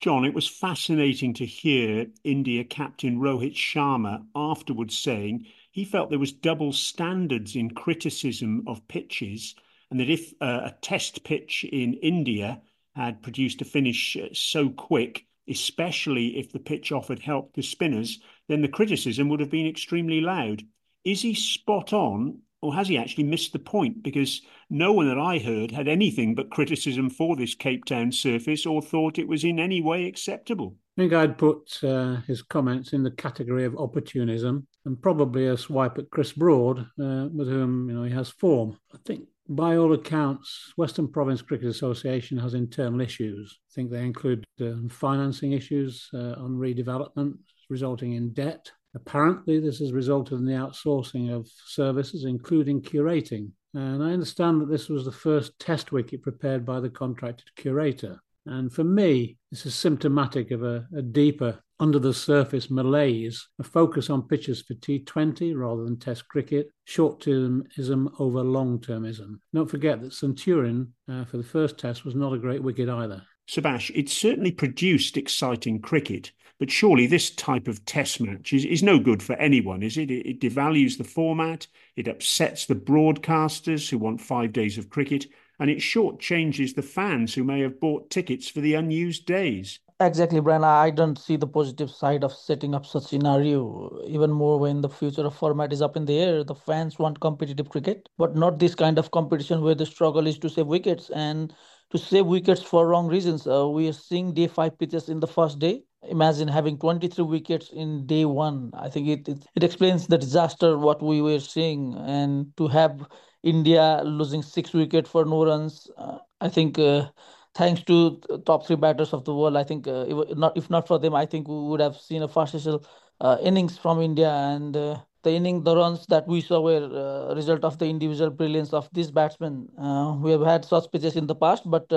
Jon, 0.00 0.24
it 0.24 0.34
was 0.34 0.46
fascinating 0.46 1.32
to 1.34 1.46
hear 1.46 2.06
India 2.22 2.62
captain 2.64 3.18
Rohit 3.18 3.54
Sharma 3.54 4.24
afterwards 4.34 4.96
saying 4.96 5.46
he 5.72 5.84
felt 5.84 6.10
there 6.10 6.18
was 6.18 6.32
double 6.32 6.72
standards 6.72 7.56
in 7.56 7.70
criticism 7.70 8.62
of 8.66 8.86
pitches, 8.88 9.54
and 9.90 9.98
that 9.98 10.10
if 10.10 10.34
a 10.40 10.74
test 10.82 11.24
pitch 11.24 11.64
in 11.64 11.94
India 11.94 12.60
had 12.96 13.22
produced 13.22 13.60
a 13.60 13.64
finish 13.64 14.16
uh, 14.16 14.28
so 14.32 14.70
quick, 14.70 15.26
especially 15.48 16.38
if 16.38 16.50
the 16.50 16.58
pitch 16.58 16.90
offered 16.90 17.18
help 17.18 17.52
to 17.52 17.62
spinners, 17.62 18.20
then 18.48 18.62
the 18.62 18.68
criticism 18.68 19.28
would 19.28 19.40
have 19.40 19.50
been 19.50 19.66
extremely 19.66 20.20
loud. 20.22 20.62
Is 21.04 21.20
he 21.20 21.34
spot 21.34 21.92
on, 21.92 22.40
or 22.62 22.74
has 22.74 22.88
he 22.88 22.96
actually 22.96 23.24
missed 23.24 23.52
the 23.52 23.58
point? 23.58 24.02
Because 24.02 24.40
no 24.70 24.92
one 24.92 25.08
that 25.08 25.18
I 25.18 25.38
heard 25.38 25.70
had 25.70 25.88
anything 25.88 26.34
but 26.34 26.50
criticism 26.50 27.10
for 27.10 27.36
this 27.36 27.54
Cape 27.54 27.84
Town 27.84 28.10
surface 28.10 28.64
or 28.64 28.80
thought 28.80 29.18
it 29.18 29.28
was 29.28 29.44
in 29.44 29.60
any 29.60 29.82
way 29.82 30.06
acceptable. 30.06 30.74
I 30.96 31.02
think 31.02 31.12
I'd 31.12 31.36
put 31.36 31.78
uh, 31.84 32.16
his 32.26 32.40
comments 32.40 32.94
in 32.94 33.02
the 33.02 33.10
category 33.10 33.66
of 33.66 33.76
opportunism 33.76 34.66
and 34.86 35.00
probably 35.00 35.48
a 35.48 35.56
swipe 35.56 35.98
at 35.98 36.10
Chris 36.10 36.32
Broad, 36.32 36.78
uh, 36.78 37.28
with 37.30 37.48
whom 37.48 37.90
you 37.90 37.94
know 37.94 38.04
he 38.04 38.12
has 38.14 38.30
form. 38.30 38.78
I 38.94 38.98
think 39.04 39.28
by 39.48 39.76
all 39.76 39.92
accounts, 39.92 40.72
Western 40.76 41.08
Province 41.08 41.42
Cricket 41.42 41.68
Association 41.68 42.38
has 42.38 42.54
internal 42.54 43.00
issues. 43.00 43.58
I 43.70 43.72
think 43.74 43.90
they 43.90 44.04
include 44.04 44.44
uh, 44.60 44.72
financing 44.88 45.52
issues 45.52 46.08
uh, 46.14 46.34
on 46.38 46.56
redevelopment, 46.56 47.38
resulting 47.68 48.14
in 48.14 48.32
debt. 48.32 48.70
Apparently, 48.94 49.60
this 49.60 49.78
has 49.78 49.92
resulted 49.92 50.38
in 50.38 50.46
the 50.46 50.52
outsourcing 50.52 51.30
of 51.30 51.48
services, 51.66 52.24
including 52.24 52.80
curating. 52.80 53.50
And 53.74 54.02
I 54.02 54.12
understand 54.12 54.60
that 54.60 54.70
this 54.70 54.88
was 54.88 55.04
the 55.04 55.12
first 55.12 55.58
test 55.58 55.92
wicket 55.92 56.22
prepared 56.22 56.64
by 56.64 56.80
the 56.80 56.88
contracted 56.88 57.54
curator. 57.56 58.20
And 58.46 58.72
for 58.72 58.84
me, 58.84 59.36
this 59.50 59.66
is 59.66 59.74
symptomatic 59.74 60.50
of 60.50 60.62
a, 60.62 60.86
a 60.96 61.02
deeper, 61.02 61.62
under 61.78 61.98
the 61.98 62.14
surface 62.14 62.70
malaise, 62.70 63.48
a 63.58 63.62
focus 63.62 64.08
on 64.08 64.26
pitches 64.26 64.62
for 64.62 64.74
T20 64.74 65.56
rather 65.56 65.84
than 65.84 65.98
Test 65.98 66.26
cricket, 66.28 66.70
short 66.84 67.20
termism 67.20 68.10
over 68.18 68.42
long 68.42 68.78
termism. 68.78 69.40
Don't 69.54 69.70
forget 69.70 70.00
that 70.00 70.14
Centurion 70.14 70.92
uh, 71.10 71.24
for 71.24 71.36
the 71.36 71.42
first 71.42 71.78
Test 71.78 72.04
was 72.04 72.14
not 72.14 72.32
a 72.32 72.38
great 72.38 72.62
wicket 72.62 72.88
either. 72.88 73.22
Subas, 73.48 73.92
it 73.94 74.08
certainly 74.08 74.50
produced 74.50 75.16
exciting 75.16 75.80
cricket, 75.80 76.32
but 76.58 76.70
surely 76.70 77.06
this 77.06 77.30
type 77.30 77.68
of 77.68 77.84
test 77.84 78.20
match 78.20 78.52
is, 78.52 78.64
is 78.64 78.82
no 78.82 78.98
good 78.98 79.22
for 79.22 79.34
anyone, 79.34 79.82
is 79.82 79.96
it? 79.98 80.10
it? 80.10 80.26
It 80.26 80.40
devalues 80.40 80.98
the 80.98 81.04
format, 81.04 81.66
it 81.94 82.08
upsets 82.08 82.66
the 82.66 82.74
broadcasters 82.74 83.88
who 83.88 83.98
want 83.98 84.20
five 84.20 84.52
days 84.52 84.78
of 84.78 84.90
cricket, 84.90 85.26
and 85.60 85.70
it 85.70 85.78
shortchanges 85.78 86.74
the 86.74 86.82
fans 86.82 87.34
who 87.34 87.44
may 87.44 87.60
have 87.60 87.80
bought 87.80 88.10
tickets 88.10 88.48
for 88.48 88.60
the 88.60 88.74
unused 88.74 89.26
days. 89.26 89.78
Exactly, 89.98 90.40
Brian. 90.40 90.62
I 90.62 90.90
don't 90.90 91.18
see 91.18 91.36
the 91.36 91.46
positive 91.46 91.90
side 91.90 92.22
of 92.22 92.32
setting 92.34 92.74
up 92.74 92.84
such 92.84 93.04
scenario. 93.04 94.02
Even 94.06 94.30
more 94.30 94.58
when 94.58 94.82
the 94.82 94.90
future 94.90 95.24
of 95.24 95.34
format 95.34 95.72
is 95.72 95.80
up 95.80 95.96
in 95.96 96.04
the 96.04 96.18
air. 96.18 96.44
The 96.44 96.54
fans 96.54 96.98
want 96.98 97.20
competitive 97.20 97.70
cricket, 97.70 98.10
but 98.18 98.36
not 98.36 98.58
this 98.58 98.74
kind 98.74 98.98
of 98.98 99.10
competition 99.10 99.62
where 99.62 99.74
the 99.74 99.86
struggle 99.86 100.26
is 100.26 100.38
to 100.40 100.50
save 100.50 100.66
wickets 100.66 101.08
and 101.10 101.54
to 101.92 101.96
save 101.98 102.26
wickets 102.26 102.62
for 102.62 102.86
wrong 102.86 103.06
reasons. 103.06 103.46
Uh, 103.46 103.66
we 103.68 103.88
are 103.88 103.92
seeing 103.94 104.34
day 104.34 104.48
five 104.48 104.78
pitches 104.78 105.08
in 105.08 105.20
the 105.20 105.26
first 105.26 105.58
day. 105.60 105.84
Imagine 106.10 106.48
having 106.48 106.76
23 106.78 107.24
wickets 107.24 107.70
in 107.70 108.06
day 108.06 108.26
one. 108.26 108.72
I 108.74 108.90
think 108.90 109.08
it, 109.08 109.26
it, 109.30 109.46
it 109.54 109.64
explains 109.64 110.06
the 110.08 110.18
disaster 110.18 110.76
what 110.76 111.02
we 111.02 111.22
were 111.22 111.40
seeing. 111.40 111.94
And 111.96 112.54
to 112.58 112.68
have 112.68 113.08
India 113.42 114.02
losing 114.04 114.42
six 114.42 114.74
wickets 114.74 115.08
for 115.08 115.24
no 115.24 115.46
runs, 115.46 115.88
uh, 115.96 116.18
I 116.42 116.50
think 116.50 116.78
uh, 116.78 117.08
thanks 117.56 117.82
to 117.84 118.20
top 118.46 118.66
three 118.66 118.76
batters 118.76 119.12
of 119.12 119.24
the 119.24 119.34
world, 119.34 119.56
I 119.56 119.64
think 119.64 119.86
uh, 119.88 120.04
if 120.08 120.36
not 120.36 120.56
if 120.56 120.70
not 120.70 120.86
for 120.86 120.98
them, 120.98 121.14
I 121.14 121.26
think 121.26 121.48
we 121.48 121.54
would 121.68 121.80
have 121.80 121.96
seen 121.96 122.22
a 122.22 122.28
farcical 122.28 122.84
uh, 123.20 123.38
innings 123.42 123.78
from 123.78 124.00
India 124.00 124.30
and 124.30 124.76
uh, 124.76 124.98
the 125.22 125.32
inning, 125.32 125.62
the 125.64 125.76
runs 125.76 126.06
that 126.06 126.26
we 126.28 126.40
saw 126.40 126.60
were 126.60 126.84
a 126.84 127.30
uh, 127.30 127.34
result 127.34 127.64
of 127.64 127.78
the 127.78 127.86
individual 127.86 128.30
brilliance 128.30 128.72
of 128.72 128.88
these 128.92 129.10
batsmen. 129.10 129.68
Uh, 129.78 130.16
we 130.20 130.30
have 130.30 130.42
had 130.42 130.64
such 130.64 130.90
pitches 130.92 131.16
in 131.16 131.26
the 131.26 131.34
past, 131.34 131.62
but 131.68 131.90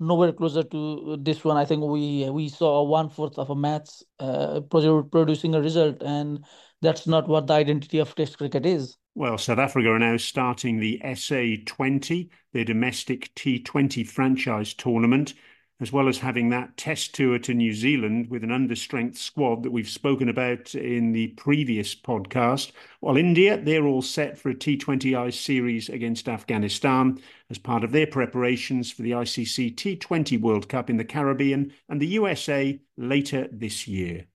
nowhere 0.00 0.32
closer 0.32 0.62
to 0.64 1.16
this 1.20 1.44
one. 1.44 1.56
I 1.56 1.64
think 1.64 1.82
we 1.84 2.28
we 2.30 2.48
saw 2.48 2.82
one 2.82 3.08
fourth 3.10 3.38
of 3.38 3.50
a 3.50 3.54
match 3.56 3.90
uh, 4.18 4.60
producing 4.70 5.54
a 5.54 5.60
result, 5.60 6.02
and 6.02 6.44
that's 6.82 7.06
not 7.06 7.28
what 7.28 7.46
the 7.46 7.54
identity 7.54 7.98
of 7.98 8.14
Test 8.14 8.38
cricket 8.38 8.66
is. 8.66 8.96
Well, 9.14 9.38
South 9.38 9.58
Africa 9.58 9.90
are 9.90 9.98
now 9.98 10.16
starting 10.16 10.78
the 10.78 11.00
SA20, 11.04 12.30
their 12.52 12.64
domestic 12.64 13.34
T20 13.34 14.06
franchise 14.08 14.74
tournament 14.74 15.34
as 15.80 15.90
well 15.90 16.08
as 16.08 16.18
having 16.18 16.50
that 16.50 16.76
test 16.76 17.14
tour 17.14 17.38
to 17.38 17.54
New 17.54 17.72
Zealand 17.72 18.28
with 18.28 18.44
an 18.44 18.50
understrength 18.50 19.16
squad 19.16 19.62
that 19.62 19.70
we've 19.70 19.88
spoken 19.88 20.28
about 20.28 20.74
in 20.74 21.12
the 21.12 21.28
previous 21.28 21.94
podcast. 21.94 22.72
While 23.00 23.16
India, 23.16 23.56
they're 23.56 23.86
all 23.86 24.02
set 24.02 24.38
for 24.38 24.50
a 24.50 24.54
T20I 24.54 25.32
series 25.32 25.88
against 25.88 26.28
Afghanistan 26.28 27.18
as 27.48 27.58
part 27.58 27.82
of 27.82 27.92
their 27.92 28.06
preparations 28.06 28.92
for 28.92 29.02
the 29.02 29.12
ICC 29.12 29.74
T20 29.74 30.38
World 30.40 30.68
Cup 30.68 30.90
in 30.90 30.98
the 30.98 31.04
Caribbean 31.04 31.72
and 31.88 32.00
the 32.00 32.08
USA 32.08 32.78
later 32.98 33.48
this 33.50 33.88
year. 33.88 34.26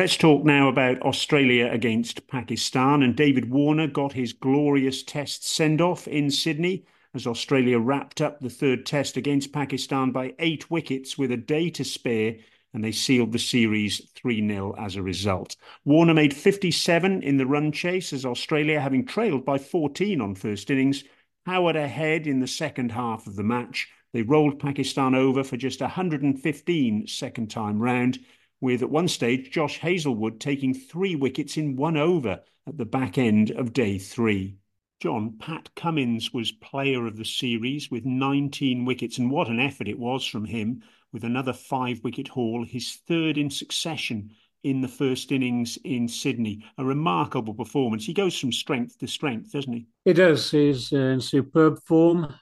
Let's 0.00 0.16
talk 0.16 0.46
now 0.46 0.68
about 0.68 1.02
Australia 1.02 1.68
against 1.70 2.26
Pakistan. 2.26 3.02
And 3.02 3.14
David 3.14 3.50
Warner 3.50 3.86
got 3.86 4.14
his 4.14 4.32
glorious 4.32 5.02
test 5.02 5.46
send 5.46 5.82
off 5.82 6.08
in 6.08 6.30
Sydney 6.30 6.86
as 7.12 7.26
Australia 7.26 7.78
wrapped 7.78 8.22
up 8.22 8.40
the 8.40 8.48
third 8.48 8.86
test 8.86 9.18
against 9.18 9.52
Pakistan 9.52 10.10
by 10.10 10.32
eight 10.38 10.70
wickets 10.70 11.18
with 11.18 11.30
a 11.30 11.36
day 11.36 11.68
to 11.68 11.84
spare. 11.84 12.36
And 12.72 12.82
they 12.82 12.92
sealed 12.92 13.32
the 13.32 13.38
series 13.38 14.10
3 14.14 14.48
0 14.48 14.74
as 14.78 14.96
a 14.96 15.02
result. 15.02 15.56
Warner 15.84 16.14
made 16.14 16.32
57 16.32 17.22
in 17.22 17.36
the 17.36 17.44
run 17.44 17.70
chase 17.70 18.14
as 18.14 18.24
Australia, 18.24 18.80
having 18.80 19.04
trailed 19.04 19.44
by 19.44 19.58
14 19.58 20.22
on 20.22 20.34
first 20.34 20.70
innings, 20.70 21.04
powered 21.44 21.76
ahead 21.76 22.26
in 22.26 22.40
the 22.40 22.46
second 22.46 22.90
half 22.90 23.26
of 23.26 23.36
the 23.36 23.44
match. 23.44 23.86
They 24.14 24.22
rolled 24.22 24.60
Pakistan 24.60 25.14
over 25.14 25.44
for 25.44 25.58
just 25.58 25.82
115 25.82 27.06
second 27.06 27.50
time 27.50 27.78
round 27.78 28.18
with 28.60 28.82
at 28.82 28.90
one 28.90 29.08
stage 29.08 29.50
Josh 29.50 29.78
Hazlewood 29.78 30.40
taking 30.40 30.74
three 30.74 31.16
wickets 31.16 31.56
in 31.56 31.76
one 31.76 31.96
over 31.96 32.40
at 32.66 32.76
the 32.78 32.84
back 32.84 33.18
end 33.18 33.50
of 33.50 33.72
day 33.72 33.98
three. 33.98 34.56
Jon, 35.00 35.36
Pat 35.38 35.70
Cummins 35.74 36.32
was 36.34 36.52
player 36.52 37.06
of 37.06 37.16
the 37.16 37.24
series 37.24 37.90
with 37.90 38.04
19 38.04 38.84
wickets, 38.84 39.16
and 39.16 39.30
what 39.30 39.48
an 39.48 39.58
effort 39.58 39.88
it 39.88 39.98
was 39.98 40.26
from 40.26 40.44
him 40.44 40.82
with 41.12 41.24
another 41.24 41.54
five 41.54 42.00
wicket 42.04 42.28
haul, 42.28 42.64
his 42.64 42.96
third 43.08 43.38
in 43.38 43.48
succession 43.48 44.30
in 44.62 44.82
the 44.82 44.88
first 44.88 45.32
innings 45.32 45.78
in 45.84 46.06
Sydney. 46.06 46.62
A 46.76 46.84
remarkable 46.84 47.54
performance. 47.54 48.04
He 48.04 48.12
goes 48.12 48.38
from 48.38 48.52
strength 48.52 48.98
to 48.98 49.06
strength, 49.06 49.52
doesn't 49.52 49.72
he? 49.72 49.86
He 50.04 50.12
does. 50.12 50.50
He's 50.50 50.92
in 50.92 51.20
superb 51.20 51.82
form, 51.84 52.34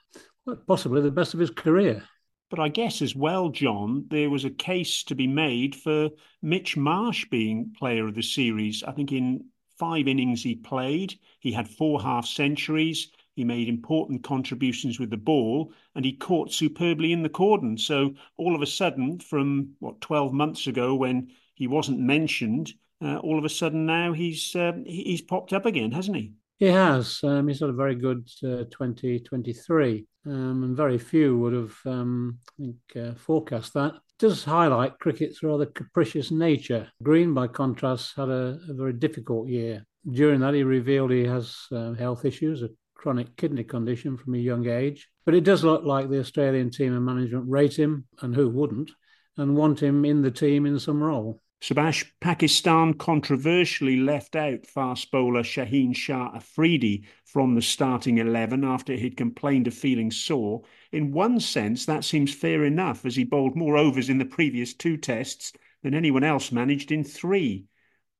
possibly 0.66 1.00
the 1.00 1.12
best 1.12 1.34
of 1.34 1.40
his 1.40 1.50
career. 1.50 2.02
But 2.50 2.60
I 2.60 2.68
guess 2.68 3.02
as 3.02 3.14
well, 3.14 3.50
Jon, 3.50 4.06
there 4.08 4.30
was 4.30 4.44
a 4.46 4.50
case 4.50 5.02
to 5.04 5.14
be 5.14 5.26
made 5.26 5.76
for 5.76 6.10
Mitch 6.40 6.78
Marsh 6.78 7.26
being 7.26 7.74
player 7.78 8.06
of 8.06 8.14
the 8.14 8.22
series. 8.22 8.82
I 8.82 8.92
think 8.92 9.12
in 9.12 9.50
five 9.78 10.08
innings 10.08 10.42
he 10.42 10.54
played, 10.54 11.18
he 11.40 11.52
had 11.52 11.68
four 11.68 12.00
half 12.00 12.26
centuries. 12.26 13.10
He 13.34 13.44
made 13.44 13.68
important 13.68 14.24
contributions 14.24 14.98
with 14.98 15.10
the 15.10 15.16
ball 15.18 15.74
and 15.94 16.04
he 16.04 16.14
caught 16.14 16.52
superbly 16.52 17.12
in 17.12 17.22
the 17.22 17.28
cordon. 17.28 17.76
So 17.76 18.14
all 18.38 18.54
of 18.54 18.62
a 18.62 18.66
sudden, 18.66 19.18
from 19.18 19.76
what, 19.78 20.00
12 20.00 20.32
months 20.32 20.66
ago 20.66 20.94
when 20.94 21.30
he 21.54 21.66
wasn't 21.66 22.00
mentioned, 22.00 22.72
uh, 23.02 23.18
all 23.18 23.38
of 23.38 23.44
a 23.44 23.50
sudden 23.50 23.84
now 23.84 24.12
he's 24.12 24.56
uh, 24.56 24.72
he's 24.86 25.22
popped 25.22 25.52
up 25.52 25.66
again, 25.66 25.92
hasn't 25.92 26.16
he? 26.16 26.32
He 26.58 26.66
has. 26.66 27.20
Um, 27.22 27.46
he's 27.46 27.60
had 27.60 27.70
a 27.70 27.72
very 27.72 27.94
good 27.94 28.28
uh, 28.42 28.64
2023, 28.70 30.06
um, 30.26 30.64
and 30.64 30.76
very 30.76 30.98
few 30.98 31.38
would 31.38 31.52
have, 31.52 31.76
um, 31.86 32.38
I 32.48 32.62
think, 32.62 32.76
uh, 32.96 33.14
forecast 33.14 33.74
that. 33.74 33.94
Does 34.18 34.42
highlight 34.42 34.98
cricket's 34.98 35.44
rather 35.44 35.66
capricious 35.66 36.32
nature. 36.32 36.90
Green, 37.00 37.32
by 37.32 37.46
contrast, 37.46 38.16
had 38.16 38.28
a, 38.28 38.58
a 38.68 38.74
very 38.74 38.92
difficult 38.92 39.48
year. 39.48 39.86
During 40.10 40.40
that, 40.40 40.54
he 40.54 40.64
revealed 40.64 41.12
he 41.12 41.24
has 41.24 41.56
uh, 41.70 41.92
health 41.92 42.24
issues, 42.24 42.62
a 42.62 42.70
chronic 42.96 43.36
kidney 43.36 43.62
condition 43.62 44.16
from 44.16 44.34
a 44.34 44.38
young 44.38 44.68
age. 44.68 45.08
But 45.24 45.36
it 45.36 45.44
does 45.44 45.62
look 45.62 45.84
like 45.84 46.10
the 46.10 46.18
Australian 46.18 46.70
team 46.70 46.92
and 46.92 47.06
management 47.06 47.48
rate 47.48 47.78
him, 47.78 48.06
and 48.20 48.34
who 48.34 48.48
wouldn't, 48.48 48.90
and 49.36 49.56
want 49.56 49.80
him 49.80 50.04
in 50.04 50.22
the 50.22 50.32
team 50.32 50.66
in 50.66 50.80
some 50.80 51.00
role. 51.00 51.40
Subas, 51.60 52.04
Pakistan 52.20 52.94
controversially 52.94 53.96
left 53.96 54.36
out 54.36 54.64
fast 54.64 55.10
bowler 55.10 55.42
Shaheen 55.42 55.94
Shah 55.94 56.30
Afridi 56.32 57.04
from 57.24 57.56
the 57.56 57.62
starting 57.62 58.18
11 58.18 58.62
after 58.62 58.94
he'd 58.94 59.16
complained 59.16 59.66
of 59.66 59.74
feeling 59.74 60.12
sore. 60.12 60.62
In 60.92 61.10
one 61.10 61.40
sense, 61.40 61.84
that 61.86 62.04
seems 62.04 62.32
fair 62.32 62.64
enough, 62.64 63.04
as 63.04 63.16
he 63.16 63.24
bowled 63.24 63.56
more 63.56 63.76
overs 63.76 64.08
in 64.08 64.18
the 64.18 64.24
previous 64.24 64.72
two 64.72 64.96
tests 64.96 65.52
than 65.82 65.94
anyone 65.94 66.22
else 66.22 66.52
managed 66.52 66.92
in 66.92 67.02
three. 67.02 67.66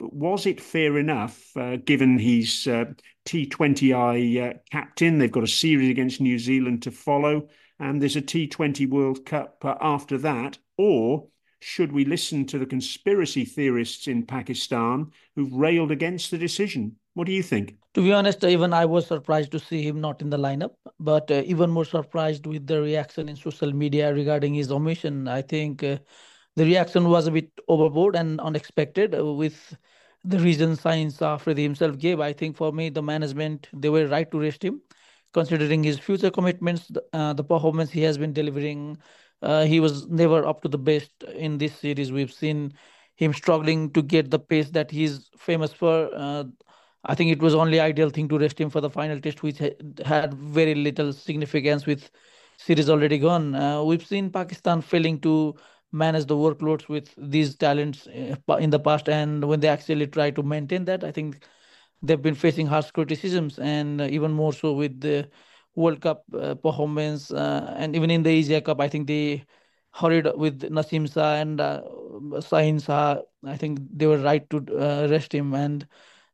But 0.00 0.12
was 0.12 0.44
it 0.44 0.60
fair 0.60 0.98
enough, 0.98 1.56
uh, 1.56 1.76
given 1.76 2.18
he's 2.18 2.66
uh, 2.66 2.86
T20I 3.24 4.50
uh, 4.50 4.58
captain? 4.72 5.18
They've 5.18 5.30
got 5.30 5.44
a 5.44 5.48
series 5.48 5.90
against 5.90 6.20
New 6.20 6.40
Zealand 6.40 6.82
to 6.82 6.90
follow, 6.90 7.48
and 7.78 8.02
there's 8.02 8.16
a 8.16 8.22
T20 8.22 8.88
World 8.88 9.24
Cup 9.24 9.64
uh, 9.64 9.76
after 9.80 10.18
that. 10.18 10.58
Or 10.76 11.28
should 11.60 11.92
we 11.92 12.04
listen 12.04 12.46
to 12.46 12.58
the 12.58 12.66
conspiracy 12.66 13.44
theorists 13.44 14.06
in 14.06 14.24
Pakistan 14.24 15.10
who've 15.34 15.52
railed 15.52 15.90
against 15.90 16.30
the 16.30 16.38
decision? 16.38 16.96
What 17.14 17.26
do 17.26 17.32
you 17.32 17.42
think? 17.42 17.76
To 17.94 18.02
be 18.02 18.12
honest, 18.12 18.44
even 18.44 18.72
I 18.72 18.84
was 18.84 19.06
surprised 19.06 19.50
to 19.52 19.58
see 19.58 19.82
him 19.82 20.00
not 20.00 20.22
in 20.22 20.30
the 20.30 20.38
lineup, 20.38 20.74
but 21.00 21.30
uh, 21.30 21.42
even 21.46 21.70
more 21.70 21.84
surprised 21.84 22.46
with 22.46 22.66
the 22.66 22.80
reaction 22.80 23.28
in 23.28 23.34
social 23.34 23.72
media 23.72 24.14
regarding 24.14 24.54
his 24.54 24.70
omission. 24.70 25.26
I 25.26 25.42
think 25.42 25.82
uh, 25.82 25.98
the 26.54 26.64
reaction 26.64 27.08
was 27.08 27.26
a 27.26 27.32
bit 27.32 27.50
overboard 27.66 28.14
and 28.14 28.40
unexpected 28.40 29.14
uh, 29.14 29.24
with 29.24 29.76
the 30.24 30.38
reasons 30.38 30.80
Shaheen 30.80 31.10
Afridi 31.22 31.62
himself 31.62 31.98
gave. 31.98 32.20
I 32.20 32.32
think 32.32 32.56
for 32.56 32.72
me, 32.72 32.88
the 32.88 33.02
management, 33.02 33.68
they 33.72 33.88
were 33.88 34.06
right 34.06 34.30
to 34.30 34.38
rest 34.38 34.62
him, 34.64 34.80
considering 35.32 35.82
his 35.82 35.98
future 35.98 36.30
commitments, 36.30 36.90
uh, 37.12 37.32
the 37.32 37.44
performance 37.44 37.90
he 37.90 38.02
has 38.02 38.18
been 38.18 38.32
delivering 38.32 38.98
uh, 39.42 39.64
he 39.64 39.80
was 39.80 40.06
never 40.08 40.44
up 40.46 40.62
to 40.62 40.68
the 40.68 40.78
best 40.78 41.10
in 41.34 41.58
this 41.58 41.74
series. 41.78 42.12
We've 42.12 42.32
seen 42.32 42.74
him 43.16 43.32
struggling 43.32 43.90
to 43.92 44.02
get 44.02 44.30
the 44.30 44.38
pace 44.38 44.70
that 44.70 44.90
he's 44.90 45.30
famous 45.38 45.72
for. 45.72 46.10
Uh, 46.14 46.44
I 47.04 47.14
think 47.14 47.30
it 47.30 47.40
was 47.40 47.54
only 47.54 47.80
ideal 47.80 48.10
thing 48.10 48.28
to 48.28 48.38
rest 48.38 48.60
him 48.60 48.70
for 48.70 48.80
the 48.80 48.90
final 48.90 49.20
test, 49.20 49.42
which 49.42 49.58
had 50.04 50.34
very 50.34 50.74
little 50.74 51.12
significance 51.12 51.86
with 51.86 52.10
series 52.56 52.90
already 52.90 53.18
gone. 53.18 53.54
Uh, 53.54 53.82
we've 53.82 54.04
seen 54.06 54.30
Pakistan 54.30 54.80
failing 54.82 55.20
to 55.20 55.54
manage 55.92 56.26
the 56.26 56.34
workloads 56.36 56.88
with 56.88 57.14
these 57.16 57.54
talents 57.54 58.06
uh, 58.08 58.54
in 58.56 58.70
the 58.70 58.78
past 58.78 59.08
and 59.08 59.44
when 59.48 59.60
they 59.60 59.68
actually 59.68 60.06
try 60.06 60.30
to 60.30 60.42
maintain 60.42 60.84
that 60.84 61.02
i 61.02 61.10
think 61.10 61.42
they've 62.02 62.20
been 62.20 62.34
facing 62.34 62.66
harsh 62.66 62.90
criticisms 62.90 63.58
and 63.58 64.00
uh, 64.02 64.04
even 64.04 64.30
more 64.32 64.52
so 64.52 64.72
with 64.74 65.00
the 65.00 65.26
world 65.82 66.00
cup 66.06 66.24
uh, 66.34 66.54
performance 66.66 67.30
uh, 67.30 67.74
and 67.76 67.96
even 67.96 68.10
in 68.10 68.22
the 68.22 68.30
asia 68.40 68.60
cup 68.60 68.80
i 68.80 68.88
think 68.88 69.06
they 69.06 69.44
hurried 69.92 70.28
with 70.36 70.60
Naseem 70.70 71.12
Shah 71.12 71.34
and 71.34 71.60
uh, 71.60 71.82
Shaheen 72.48 72.84
Shah. 72.84 73.22
I 73.44 73.56
think 73.56 73.80
they 73.92 74.06
were 74.06 74.18
right 74.18 74.48
to 74.50 74.58
uh, 74.78 75.08
rest 75.10 75.34
him 75.34 75.54
and 75.54 75.86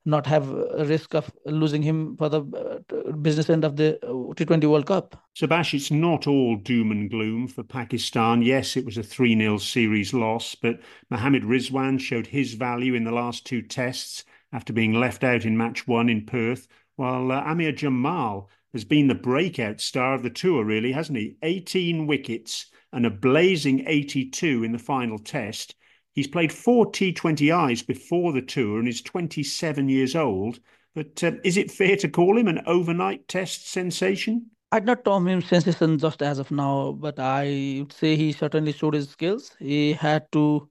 not 0.06 0.26
have 0.26 0.50
a 0.50 0.84
risk 0.84 1.14
of 1.14 1.32
losing 1.46 1.82
him 1.82 2.16
for 2.16 2.28
the 2.28 2.42
uh, 2.42 3.12
business 3.12 3.48
end 3.48 3.64
of 3.64 3.76
the 3.76 3.96
uh, 4.04 4.34
T20 4.34 4.68
World 4.68 4.86
Cup. 4.86 5.16
Subas, 5.34 5.72
it's 5.72 5.90
not 5.90 6.26
all 6.26 6.56
doom 6.56 6.90
and 6.90 7.10
gloom 7.10 7.48
for 7.48 7.62
Pakistan. 7.62 8.42
Yes, 8.42 8.76
it 8.76 8.84
was 8.84 8.98
a 8.98 9.02
3 9.02 9.36
0 9.38 9.56
series 9.58 10.12
loss, 10.12 10.54
but 10.54 10.80
Mohammad 11.10 11.42
Rizwan 11.44 11.98
showed 11.98 12.26
his 12.26 12.54
value 12.54 12.94
in 12.94 13.04
the 13.04 13.12
last 13.12 13.46
two 13.46 13.62
tests 13.62 14.24
after 14.52 14.72
being 14.72 14.92
left 14.92 15.24
out 15.24 15.44
in 15.44 15.56
match 15.56 15.88
one 15.88 16.10
in 16.10 16.26
Perth, 16.26 16.68
while 16.96 17.32
Amir 17.32 17.72
Jamal 17.72 18.50
has 18.74 18.84
been 18.84 19.06
the 19.06 19.14
breakout 19.14 19.80
star 19.80 20.14
of 20.14 20.22
the 20.24 20.30
tour, 20.30 20.64
really, 20.64 20.92
hasn't 20.92 21.16
he? 21.16 21.36
18 21.42 22.06
wickets 22.06 22.66
and 22.92 23.06
a 23.06 23.10
blazing 23.10 23.84
82 23.86 24.64
in 24.64 24.72
the 24.72 24.78
final 24.78 25.18
test. 25.18 25.76
He's 26.12 26.26
played 26.26 26.52
four 26.52 26.90
T20Is 26.90 27.86
before 27.86 28.32
the 28.32 28.42
tour 28.42 28.80
and 28.80 28.88
is 28.88 29.00
27 29.00 29.88
years 29.88 30.16
old. 30.16 30.58
But 30.94 31.22
uh, 31.22 31.32
is 31.44 31.56
it 31.56 31.70
fair 31.70 31.96
to 31.96 32.08
call 32.08 32.36
him 32.36 32.48
an 32.48 32.62
overnight 32.66 33.26
test 33.28 33.68
sensation? 33.68 34.50
I'd 34.72 34.86
not 34.86 35.04
term 35.04 35.28
him 35.28 35.40
sensation 35.40 35.98
just 35.98 36.20
as 36.20 36.40
of 36.40 36.50
now, 36.50 36.92
but 36.92 37.18
I 37.20 37.76
would 37.78 37.92
say 37.92 38.16
he 38.16 38.32
certainly 38.32 38.72
showed 38.72 38.94
his 38.94 39.08
skills. 39.08 39.52
He 39.60 39.92
had 39.92 40.30
to 40.32 40.68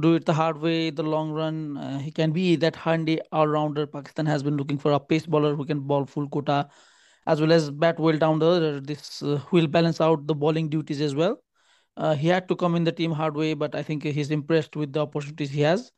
do 0.00 0.14
it 0.14 0.26
the 0.26 0.34
hard 0.34 0.58
way, 0.58 0.90
the 0.90 1.02
long 1.02 1.32
run. 1.32 1.78
Uh, 1.78 1.98
he 1.98 2.10
can 2.10 2.30
be 2.32 2.56
that 2.56 2.76
handy 2.76 3.20
all 3.32 3.48
rounder. 3.48 3.86
Pakistan 3.86 4.26
has 4.26 4.42
been 4.42 4.58
looking 4.58 4.78
for 4.78 4.92
a 4.92 5.00
pace 5.00 5.24
bowler 5.24 5.54
who 5.54 5.64
can 5.64 5.80
bowl 5.80 6.04
full 6.04 6.28
quota 6.28 6.68
as 7.28 7.40
well 7.40 7.52
as 7.52 7.70
bat 7.70 7.98
well 8.00 8.18
down 8.18 8.40
the. 8.40 8.82
This 8.84 9.22
uh, 9.22 9.40
will 9.52 9.68
balance 9.68 10.00
out 10.00 10.26
the 10.26 10.34
bowling 10.34 10.68
duties 10.70 11.00
as 11.00 11.14
well. 11.14 11.42
Uh, 11.96 12.14
he 12.14 12.28
had 12.28 12.48
to 12.48 12.56
come 12.56 12.76
in 12.76 12.84
the 12.84 12.92
team 12.92 13.12
hard 13.12 13.36
way, 13.36 13.54
but 13.54 13.74
I 13.74 13.82
think 13.82 14.04
he's 14.04 14.30
impressed 14.30 14.76
with 14.76 14.92
the 14.92 15.00
opportunities 15.00 15.50
he 15.50 15.62
has, 15.62 15.92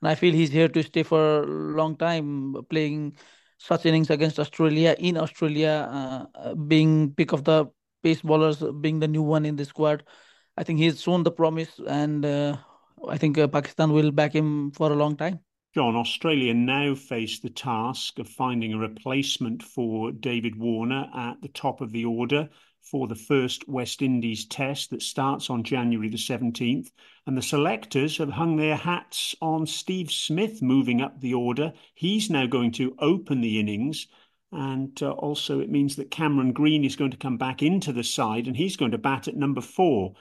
and 0.00 0.08
I 0.08 0.14
feel 0.14 0.32
he's 0.34 0.50
here 0.50 0.68
to 0.68 0.82
stay 0.82 1.02
for 1.02 1.42
a 1.42 1.46
long 1.46 1.96
time, 1.96 2.56
playing 2.70 3.16
such 3.58 3.86
innings 3.86 4.10
against 4.10 4.38
Australia 4.40 4.96
in 4.98 5.16
Australia, 5.18 5.88
uh, 5.90 6.26
uh, 6.38 6.54
being 6.54 7.14
pick 7.14 7.32
of 7.32 7.44
the 7.44 7.66
pace 8.02 8.22
bowlers, 8.22 8.62
being 8.80 9.00
the 9.00 9.08
new 9.08 9.22
one 9.22 9.46
in 9.46 9.56
the 9.56 9.64
squad. 9.64 10.04
I 10.56 10.64
think 10.64 10.78
he's 10.78 11.00
shown 11.02 11.22
the 11.24 11.32
promise, 11.32 11.80
and 11.86 12.24
uh, 12.24 12.56
I 13.08 13.18
think 13.18 13.38
uh, 13.38 13.48
Pakistan 13.48 13.92
will 13.92 14.12
back 14.12 14.34
him 14.34 14.72
for 14.72 14.92
a 14.92 14.96
long 14.96 15.16
time. 15.16 15.40
Jon, 15.74 15.96
Australia 15.96 16.54
now 16.54 16.94
face 16.94 17.40
the 17.40 17.50
task 17.50 18.20
of 18.20 18.28
finding 18.28 18.72
a 18.72 18.78
replacement 18.78 19.60
for 19.60 20.12
David 20.12 20.54
Warner 20.54 21.10
at 21.12 21.42
the 21.42 21.48
top 21.48 21.80
of 21.80 21.90
the 21.90 22.04
order 22.04 22.48
for 22.80 23.08
the 23.08 23.16
first 23.16 23.68
West 23.68 24.00
Indies 24.00 24.44
test 24.44 24.90
that 24.90 25.02
starts 25.02 25.50
on 25.50 25.64
January 25.64 26.08
the 26.08 26.16
17th. 26.16 26.92
And 27.26 27.36
the 27.36 27.42
selectors 27.42 28.18
have 28.18 28.30
hung 28.30 28.54
their 28.54 28.76
hats 28.76 29.34
on 29.42 29.66
Steve 29.66 30.12
Smith 30.12 30.62
moving 30.62 31.00
up 31.00 31.20
the 31.20 31.34
order. 31.34 31.72
He's 31.96 32.30
now 32.30 32.46
going 32.46 32.70
to 32.72 32.94
open 33.00 33.40
the 33.40 33.58
innings. 33.58 34.06
And 34.52 35.02
uh, 35.02 35.10
also, 35.10 35.58
it 35.58 35.70
means 35.70 35.96
that 35.96 36.12
Cameron 36.12 36.52
Green 36.52 36.84
is 36.84 36.94
going 36.94 37.10
to 37.10 37.16
come 37.16 37.36
back 37.36 37.64
into 37.64 37.92
the 37.92 38.04
side 38.04 38.46
and 38.46 38.56
he's 38.56 38.76
going 38.76 38.92
to 38.92 38.98
bat 38.98 39.26
at 39.26 39.34
number 39.34 39.60
four. 39.60 40.14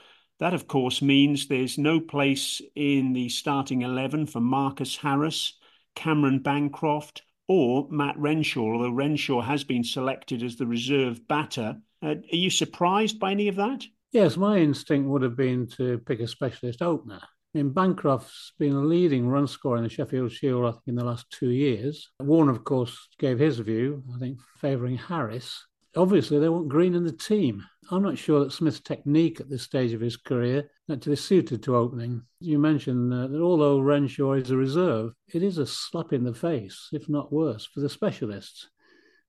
That, 0.44 0.54
of 0.54 0.68
course, 0.68 1.02
means 1.02 1.48
there's 1.48 1.78
no 1.78 2.02
place 2.02 2.62
in 2.76 3.14
the 3.14 3.30
starting 3.30 3.84
11 3.84 4.26
for 4.26 4.42
Marcus 4.42 4.98
Harris, 4.98 5.58
Cameron 5.96 6.40
Bancroft, 6.40 7.22
or 7.48 7.88
Matt 7.90 8.18
Renshaw, 8.18 8.74
although 8.74 8.90
Renshaw 8.90 9.40
has 9.40 9.64
been 9.64 9.86
selected 9.86 10.44
as 10.44 10.58
the 10.58 10.68
reserve 10.68 11.26
batter. 11.30 11.78
Uh, 12.02 12.16
are 12.30 12.36
you 12.36 12.50
surprised 12.50 13.22
by 13.22 13.32
any 13.32 13.48
of 13.48 13.56
that? 13.56 13.86
Yes, 14.12 14.36
my 14.36 14.58
instinct 14.58 15.08
would 15.08 15.22
have 15.22 15.38
been 15.38 15.66
to 15.78 16.00
pick 16.00 16.20
a 16.20 16.28
specialist 16.28 16.82
opener. 16.82 17.22
I 17.22 17.58
mean, 17.58 17.70
Bancroft's 17.70 18.52
been 18.60 18.74
a 18.74 18.82
leading 18.82 19.30
run 19.30 19.48
scorer 19.48 19.78
in 19.78 19.84
the 19.84 19.90
Sheffield 19.90 20.34
Shield, 20.34 20.66
I 20.66 20.72
think, 20.72 20.84
in 20.88 20.96
the 20.96 21.06
last 21.06 21.26
two 21.30 21.52
years. 21.52 22.12
Warner, 22.20 22.52
of 22.52 22.66
course, 22.66 23.08
gave 23.18 23.40
his 23.40 23.60
view, 23.60 24.04
I 24.14 24.20
think, 24.20 24.40
favouring 24.60 24.98
Harris. 24.98 25.66
Obviously, 25.96 26.40
they 26.40 26.50
want 26.50 26.70
Green 26.70 26.96
in 26.96 27.04
the 27.04 27.12
team. 27.12 27.64
I'm 27.92 28.02
not 28.02 28.18
sure 28.18 28.44
that 28.44 28.52
Smith's 28.52 28.80
technique 28.80 29.40
at 29.40 29.50
this 29.50 29.64
stage 29.64 29.94
of 29.94 30.02
his 30.02 30.18
career 30.18 30.70
actually 30.92 31.18
suited 31.18 31.62
to 31.64 31.76
opening. 31.76 32.24
You 32.40 32.58
mentioned 32.58 33.14
uh, 33.14 33.28
that 33.28 33.42
although 33.42 33.80
Renshaw 33.80 34.34
is 34.34 34.50
a 34.50 34.58
reserve, 34.58 35.14
it 35.34 35.44
is 35.44 35.58
a 35.58 35.66
slap 35.66 36.12
in 36.14 36.24
the 36.24 36.34
face, 36.34 36.90
if 36.92 37.08
not 37.10 37.32
worse, 37.32 37.66
for 37.66 37.82
the 37.82 37.90
specialists 37.90 38.70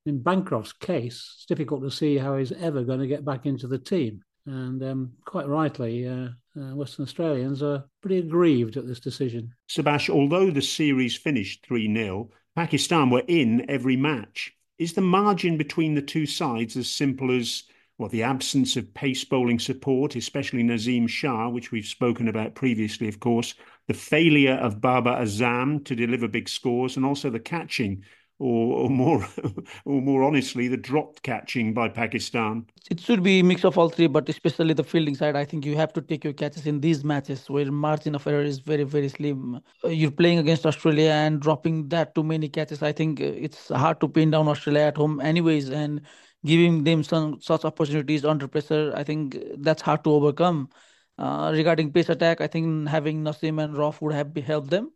in 0.07 0.23
Bancroft's 0.23 0.73
case, 0.73 1.35
it's 1.37 1.47
difficult 1.47 1.83
to 1.83 1.91
see 1.91 2.19
how 2.19 2.37
he's 2.37 2.53
ever 2.53 2.83
going 2.85 3.01
to 3.01 3.07
get 3.07 3.25
back 3.25 3.47
into 3.47 3.67
the 3.67 3.79
team. 3.79 4.23
And 4.47 4.83
um, 4.83 5.13
quite 5.25 5.49
rightly, 5.49 6.07
uh, 6.07 6.29
uh, 6.57 6.75
Western 6.75 7.05
Australians 7.05 7.63
are 7.63 7.85
pretty 8.03 8.19
aggrieved 8.19 8.77
at 8.77 8.87
this 8.87 9.01
decision. 9.01 9.55
Subas, 9.71 10.11
although 10.11 10.51
the 10.51 10.61
series 10.61 11.17
finished 11.17 11.65
3 11.67 11.93
0, 11.95 12.31
Pakistan 12.55 13.09
were 13.09 13.23
in 13.27 13.65
every 13.71 13.97
match. 13.97 14.53
Is 14.79 14.95
the 14.95 15.01
margin 15.01 15.57
between 15.57 15.95
the 15.95 16.03
two 16.03 16.27
sides 16.27 16.77
as 16.77 16.91
simple 16.91 17.31
as 17.31 17.65
well, 17.97 18.09
the 18.09 18.25
absence 18.25 18.77
of 18.77 18.93
pace 18.93 19.25
bowling 19.25 19.61
support, 19.61 20.17
especially 20.17 20.65
Naseem 20.65 21.09
Shah, 21.09 21.49
which 21.49 21.71
we've 21.71 21.87
spoken 21.87 22.27
about 22.27 22.57
previously, 22.57 23.07
of 23.07 23.21
course, 23.21 23.55
the 23.87 23.95
failure 23.95 24.55
of 24.55 24.81
Babar 24.81 25.23
Azam 25.23 25.85
to 25.85 25.95
deliver 25.95 26.27
big 26.27 26.49
scores, 26.49 26.97
and 26.97 27.07
also 27.07 27.31
the 27.31 27.39
catching 27.39 28.03
or, 28.45 28.85
or 28.85 28.91
more 28.91 29.27
or 29.87 30.03
more 30.03 30.23
honestly, 30.23 30.69
the 30.69 30.77
drop 30.77 31.23
catching 31.23 31.73
by 31.73 31.89
Pakistan? 31.89 32.67
It 32.91 33.01
should 33.01 33.23
be 33.23 33.41
a 33.41 33.45
mix 33.45 33.65
of 33.65 33.79
all 33.79 33.89
three, 33.89 34.07
but 34.07 34.29
especially 34.29 34.75
the 34.75 34.85
fielding 34.85 35.15
side. 35.15 35.35
I 35.35 35.45
think 35.47 35.65
you 35.65 35.77
have 35.77 35.93
to 35.95 36.03
take 36.03 36.25
your 36.25 36.35
catches 36.35 36.67
in 36.67 36.81
these 36.81 37.03
matches 37.05 37.49
where 37.49 37.71
margin 37.73 38.15
of 38.15 38.27
error 38.27 38.43
is 38.43 38.59
very 38.59 38.85
very 38.85 39.09
slim. 39.09 39.61
Uh, 39.83 39.89
you're 39.89 40.11
playing 40.11 40.39
against 40.39 40.67
Australia 40.67 41.11
and 41.11 41.41
dropping 41.41 41.89
that 41.89 42.15
too 42.15 42.23
many 42.23 42.49
catches. 42.49 42.83
I 42.83 42.93
think 42.93 43.21
uh, 43.21 43.25
it's 43.25 43.69
hard 43.69 44.01
to 44.01 44.09
pin 44.09 44.31
down 44.31 44.49
Australia 44.49 44.83
at 44.83 44.97
home, 44.97 45.21
anyways, 45.21 45.71
and 45.71 46.03
giving 46.45 46.85
them 46.85 47.03
some 47.03 47.41
such 47.41 47.65
opportunities 47.65 48.25
under 48.25 48.47
pressure. 48.47 48.93
I 48.95 49.05
think 49.05 49.39
that's 49.59 49.81
hard 49.81 50.05
to 50.05 50.11
overcome. 50.11 50.69
Uh, 51.17 51.53
regarding 51.55 51.93
pace 51.93 52.09
attack, 52.11 52.41
I 52.41 52.49
think 52.49 52.89
having 52.89 53.23
Naseem 53.23 53.63
and 53.63 53.75
Rauf 53.75 54.01
would 54.03 54.13
have 54.13 54.37
helped 54.37 54.71
them. 54.71 54.91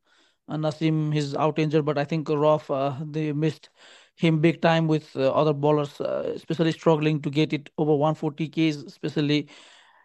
Naseem 0.56 1.14
is 1.14 1.34
out 1.34 1.58
injured, 1.58 1.84
but 1.84 1.98
I 1.98 2.04
think 2.04 2.28
Rauf 2.28 2.70
uh, 2.74 2.96
they 3.04 3.32
missed 3.32 3.68
him 4.16 4.40
big 4.40 4.60
time 4.60 4.88
with 4.88 5.14
uh, 5.16 5.30
other 5.32 5.52
bowlers, 5.52 6.00
uh, 6.00 6.32
especially 6.34 6.72
struggling 6.72 7.20
to 7.22 7.30
get 7.30 7.52
it 7.52 7.70
over 7.78 7.94
140 7.94 8.48
Ks. 8.48 8.82
Especially, 8.82 9.48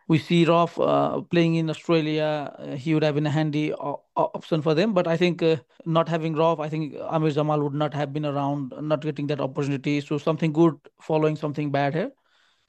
we 0.07 0.17
see 0.19 0.45
Rauf 0.45 0.77
uh, 0.79 1.21
playing 1.21 1.55
in 1.55 1.69
Australia. 1.69 2.53
Uh, 2.59 2.75
he 2.75 2.93
would 2.93 3.03
have 3.03 3.15
been 3.15 3.25
a 3.25 3.31
handy 3.31 3.73
option 3.73 4.61
for 4.61 4.73
them. 4.73 4.93
But 4.93 5.07
I 5.07 5.17
think 5.17 5.41
uh, 5.41 5.57
not 5.85 6.07
having 6.09 6.35
Rauf, 6.35 6.59
I 6.59 6.69
think 6.69 6.95
Amir 7.09 7.31
Jamal 7.31 7.61
would 7.63 7.73
not 7.73 7.93
have 7.93 8.13
been 8.13 8.25
around, 8.25 8.73
not 8.81 9.01
getting 9.01 9.27
that 9.27 9.41
opportunity. 9.41 10.01
So 10.01 10.17
something 10.17 10.53
good 10.53 10.75
following 11.01 11.35
something 11.35 11.71
bad 11.71 11.93
here. 11.95 12.11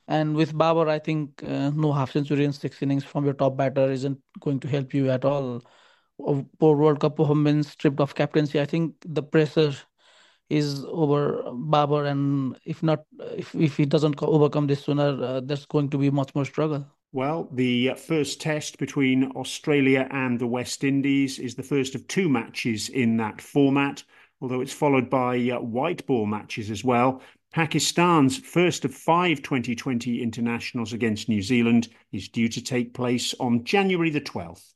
And 0.06 0.37
with 0.37 0.56
Babar, 0.56 0.88
I 0.88 0.98
think 0.98 1.42
no 1.42 1.92
half 1.92 2.12
century 2.12 2.44
in 2.44 2.52
six 2.52 2.82
innings 2.82 3.04
from 3.04 3.24
your 3.24 3.32
top 3.32 3.56
batter 3.56 3.90
isn't 3.90 4.18
going 4.40 4.60
to 4.60 4.68
help 4.68 4.92
you 4.92 5.10
at 5.10 5.24
all 5.24 5.62
poor 6.18 6.77
World 6.77 7.00
Cup 7.00 7.16
performance, 7.16 7.70
stripped 7.70 8.00
of 8.00 8.14
captaincy. 8.14 8.61
I 8.61 8.66
think 8.66 8.94
the 9.05 9.22
pressure 9.22 9.74
is 10.50 10.85
over 10.85 11.42
Babar, 11.53 12.05
and 12.07 12.59
if 12.64 12.83
not, 12.83 13.05
if 13.37 13.55
if 13.55 13.77
he 13.77 13.87
doesn't 13.87 14.22
overcome 14.22 14.66
this 14.66 14.85
sooner, 14.85 15.22
uh, 15.22 15.40
there's 15.40 15.66
going 15.66 15.90
to 15.90 15.98
be 15.98 16.11
much 16.11 16.35
more 16.35 16.44
struggle. 16.44 16.87
Well, 17.12 17.48
the 17.53 17.94
first 17.94 18.40
test 18.40 18.79
between 18.79 19.31
Australia 19.37 20.09
and 20.11 20.38
the 20.38 20.48
West 20.48 20.83
Indies 20.83 21.38
is 21.38 21.55
the 21.55 21.62
first 21.62 21.94
of 21.94 22.07
two 22.09 22.29
matches 22.29 22.88
in 22.88 23.16
that 23.18 23.40
format, 23.40 24.03
although 24.40 24.61
it's 24.61 24.72
followed 24.72 25.09
by 25.09 25.37
uh, 25.50 25.61
white 25.61 26.05
ball 26.07 26.27
matches 26.27 26.70
as 26.70 26.83
well. 26.83 27.22
Pakistan's 27.53 28.37
first 28.37 28.85
of 28.85 28.92
five 28.92 29.42
2020 29.42 30.20
internationals 30.20 30.92
against 30.92 31.29
New 31.29 31.40
Zealand 31.40 31.88
is 32.11 32.29
due 32.29 32.48
to 32.48 32.61
take 32.61 32.94
place 32.94 33.33
on 33.38 33.62
January 33.62 34.11
the 34.11 34.20
12th. 34.20 34.73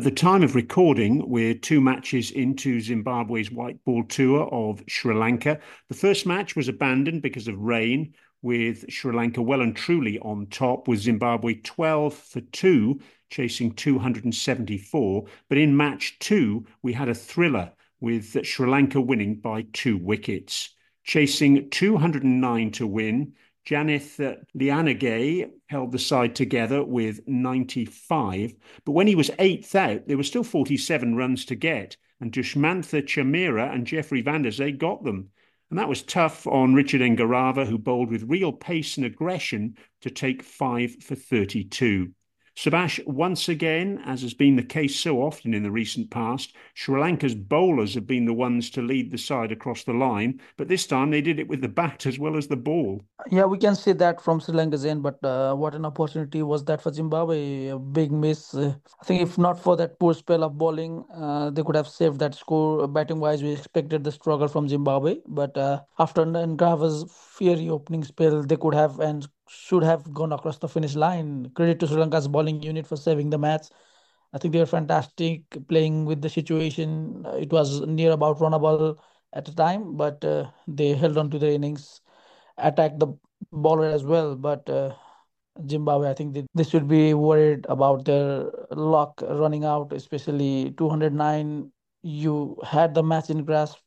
At 0.00 0.04
the 0.04 0.10
time 0.10 0.42
of 0.42 0.54
recording, 0.54 1.28
we're 1.28 1.52
two 1.52 1.78
matches 1.78 2.30
into 2.30 2.80
Zimbabwe's 2.80 3.50
white 3.50 3.84
ball 3.84 4.02
tour 4.04 4.48
of 4.50 4.82
Sri 4.88 5.14
Lanka. 5.14 5.60
The 5.88 5.94
first 5.94 6.24
match 6.24 6.56
was 6.56 6.68
abandoned 6.68 7.20
because 7.20 7.48
of 7.48 7.60
rain, 7.60 8.14
with 8.40 8.90
Sri 8.90 9.14
Lanka 9.14 9.42
well 9.42 9.60
and 9.60 9.76
truly 9.76 10.18
on 10.20 10.46
top, 10.46 10.88
with 10.88 11.00
Zimbabwe 11.00 11.56
12 11.62 12.14
for 12.14 12.40
2, 12.40 12.98
chasing 13.28 13.74
274. 13.74 15.26
But 15.50 15.58
in 15.58 15.76
match 15.76 16.18
two, 16.18 16.64
we 16.80 16.94
had 16.94 17.10
a 17.10 17.14
thriller, 17.14 17.70
with 18.00 18.46
Sri 18.46 18.70
Lanka 18.70 19.02
winning 19.02 19.34
by 19.34 19.66
two 19.74 19.98
wickets. 19.98 20.70
Chasing 21.04 21.68
209 21.68 22.70
to 22.70 22.86
win, 22.86 23.34
Janith 23.66 24.24
uh, 24.24 24.36
Liyanage 24.54 25.50
held 25.68 25.92
the 25.92 25.98
side 25.98 26.34
together 26.34 26.82
with 26.82 27.20
95, 27.26 28.54
but 28.84 28.92
when 28.92 29.06
he 29.06 29.14
was 29.14 29.30
eighth 29.38 29.74
out, 29.74 30.06
there 30.06 30.16
were 30.16 30.22
still 30.22 30.44
47 30.44 31.14
runs 31.14 31.44
to 31.46 31.54
get, 31.54 31.96
and 32.20 32.32
Dushmantha 32.32 33.02
Chameera 33.02 33.72
and 33.72 33.86
Jeffrey 33.86 34.22
Vandersay 34.22 34.76
got 34.76 35.04
them. 35.04 35.30
And 35.70 35.78
that 35.78 35.88
was 35.88 36.02
tough 36.02 36.46
on 36.46 36.74
Richard 36.74 37.00
Ngarava, 37.00 37.66
who 37.66 37.78
bowled 37.78 38.10
with 38.10 38.28
real 38.28 38.52
pace 38.52 38.96
and 38.96 39.06
aggression 39.06 39.76
to 40.00 40.10
take 40.10 40.42
five 40.42 40.96
for 41.02 41.14
32. 41.14 42.10
Subas, 42.60 43.02
once 43.06 43.48
again, 43.48 44.02
as 44.04 44.20
has 44.20 44.34
been 44.34 44.54
the 44.54 44.62
case 44.62 44.94
so 44.94 45.22
often 45.22 45.54
in 45.54 45.62
the 45.62 45.70
recent 45.70 46.10
past, 46.10 46.54
Sri 46.74 47.00
Lanka's 47.00 47.34
bowlers 47.34 47.94
have 47.94 48.06
been 48.06 48.26
the 48.26 48.34
ones 48.34 48.68
to 48.68 48.82
lead 48.82 49.10
the 49.10 49.16
side 49.16 49.50
across 49.50 49.84
the 49.84 49.94
line, 49.94 50.38
but 50.58 50.68
this 50.68 50.86
time 50.86 51.10
they 51.10 51.22
did 51.22 51.38
it 51.38 51.48
with 51.48 51.62
the 51.62 51.68
bat 51.68 52.04
as 52.04 52.18
well 52.18 52.36
as 52.36 52.48
the 52.48 52.58
ball. 52.58 53.00
Yeah, 53.30 53.46
we 53.46 53.56
can 53.56 53.74
say 53.74 53.94
that 53.94 54.20
from 54.20 54.40
Sri 54.40 54.52
Lanka's 54.52 54.84
end, 54.84 55.02
but 55.02 55.24
uh, 55.24 55.54
what 55.54 55.74
an 55.74 55.86
opportunity 55.86 56.42
was 56.42 56.62
that 56.64 56.82
for 56.82 56.92
Zimbabwe? 56.92 57.68
A 57.68 57.78
big 57.78 58.12
miss. 58.12 58.54
Uh, 58.54 58.74
I 59.00 59.04
think 59.06 59.22
if 59.22 59.38
not 59.38 59.58
for 59.58 59.74
that 59.78 59.98
poor 59.98 60.12
spell 60.12 60.44
of 60.44 60.58
bowling, 60.58 61.02
uh, 61.14 61.48
they 61.48 61.62
could 61.62 61.76
have 61.76 61.88
saved 61.88 62.18
that 62.18 62.34
score. 62.34 62.86
Batting 62.86 63.20
wise, 63.20 63.42
we 63.42 63.52
expected 63.52 64.04
the 64.04 64.12
struggle 64.12 64.48
from 64.48 64.68
Zimbabwe, 64.68 65.16
but 65.26 65.56
uh, 65.56 65.80
after 65.98 66.26
Ngarava's 66.26 67.10
fiery 67.10 67.70
opening 67.70 68.04
spell, 68.04 68.42
they 68.42 68.56
could 68.58 68.74
have 68.74 69.00
and 69.00 69.26
should 69.50 69.82
have 69.82 70.12
gone 70.14 70.32
across 70.32 70.58
the 70.58 70.68
finish 70.68 70.94
line. 70.94 71.50
Credit 71.54 71.80
to 71.80 71.86
Sri 71.88 71.96
Lanka's 71.96 72.28
bowling 72.28 72.62
unit 72.62 72.86
for 72.86 72.96
saving 72.96 73.30
the 73.30 73.38
match. 73.38 73.66
I 74.32 74.38
think 74.38 74.52
they 74.52 74.60
were 74.60 74.66
fantastic 74.66 75.42
playing 75.68 76.04
with 76.04 76.22
the 76.22 76.28
situation. 76.28 77.24
It 77.34 77.50
was 77.52 77.80
near 77.80 78.12
about 78.12 78.38
runnable 78.38 78.96
at 79.32 79.44
the 79.44 79.52
time, 79.52 79.96
but 79.96 80.24
uh, 80.24 80.50
they 80.68 80.94
held 80.94 81.18
on 81.18 81.30
to 81.30 81.38
their 81.38 81.50
innings, 81.52 82.00
attacked 82.58 83.00
the 83.00 83.08
bowler 83.52 83.86
as 83.86 84.04
well. 84.04 84.36
But 84.36 84.68
uh, 84.70 84.94
Zimbabwe, 85.68 86.10
I 86.10 86.14
think 86.14 86.34
they, 86.34 86.46
they 86.54 86.64
should 86.64 86.86
be 86.86 87.14
worried 87.14 87.66
about 87.68 88.04
their 88.04 88.50
luck 88.70 89.20
running 89.22 89.64
out, 89.64 89.92
especially 89.92 90.72
209. 90.76 91.72
You 92.02 92.56
had 92.64 92.94
the 92.94 93.02
match 93.02 93.30
in 93.30 93.44
grasp, 93.44 93.78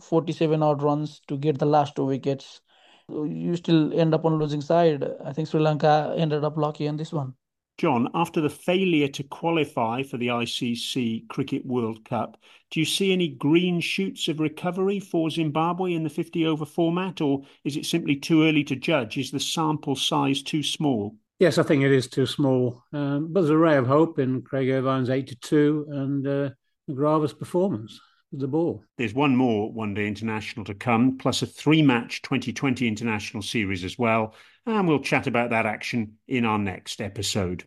47 0.00 0.62
odd 0.62 0.82
runs 0.82 1.20
to 1.28 1.38
get 1.38 1.58
the 1.58 1.66
last 1.66 1.96
two 1.96 2.04
wickets 2.04 2.60
you 3.08 3.56
still 3.56 3.92
end 3.98 4.14
up 4.14 4.24
on 4.24 4.38
losing 4.38 4.60
side. 4.60 5.04
I 5.24 5.32
think 5.32 5.48
Sri 5.48 5.60
Lanka 5.60 6.14
ended 6.16 6.44
up 6.44 6.56
lucky 6.56 6.86
in 6.86 6.96
this 6.96 7.12
one. 7.12 7.34
Jon, 7.78 8.08
after 8.14 8.40
the 8.40 8.48
failure 8.48 9.08
to 9.08 9.22
qualify 9.22 10.02
for 10.02 10.16
the 10.16 10.28
ICC 10.28 11.28
Cricket 11.28 11.64
World 11.66 12.06
Cup, 12.06 12.38
do 12.70 12.80
you 12.80 12.86
see 12.86 13.12
any 13.12 13.28
green 13.28 13.80
shoots 13.80 14.28
of 14.28 14.40
recovery 14.40 14.98
for 14.98 15.28
Zimbabwe 15.28 15.92
in 15.92 16.02
the 16.02 16.08
50 16.08 16.46
over 16.46 16.64
format, 16.64 17.20
or 17.20 17.42
is 17.64 17.76
it 17.76 17.84
simply 17.84 18.16
too 18.16 18.44
early 18.44 18.64
to 18.64 18.76
judge? 18.76 19.18
Is 19.18 19.30
the 19.30 19.38
sample 19.38 19.94
size 19.94 20.42
too 20.42 20.62
small? 20.62 21.16
Yes, 21.38 21.58
I 21.58 21.64
think 21.64 21.82
it 21.82 21.92
is 21.92 22.08
too 22.08 22.24
small. 22.24 22.82
Um, 22.94 23.30
but 23.30 23.42
there's 23.42 23.50
a 23.50 23.58
ray 23.58 23.76
of 23.76 23.86
hope 23.86 24.18
in 24.18 24.40
Craig 24.40 24.68
Ervine's 24.68 25.10
82 25.10 25.86
and 25.90 26.26
uh, 26.26 26.50
Ngarava's 26.88 27.34
performance 27.34 28.00
the 28.32 28.48
ball. 28.48 28.82
There's 28.98 29.14
one 29.14 29.36
more 29.36 29.72
one 29.72 29.94
day 29.94 30.06
international 30.06 30.64
to 30.66 30.74
come, 30.74 31.18
plus 31.18 31.42
a 31.42 31.46
three 31.46 31.82
match 31.82 32.22
2020 32.22 32.86
international 32.86 33.42
series 33.42 33.84
as 33.84 33.98
well. 33.98 34.34
And 34.66 34.88
we'll 34.88 35.00
chat 35.00 35.26
about 35.26 35.50
that 35.50 35.66
action 35.66 36.18
in 36.26 36.44
our 36.44 36.58
next 36.58 37.00
episode. 37.00 37.64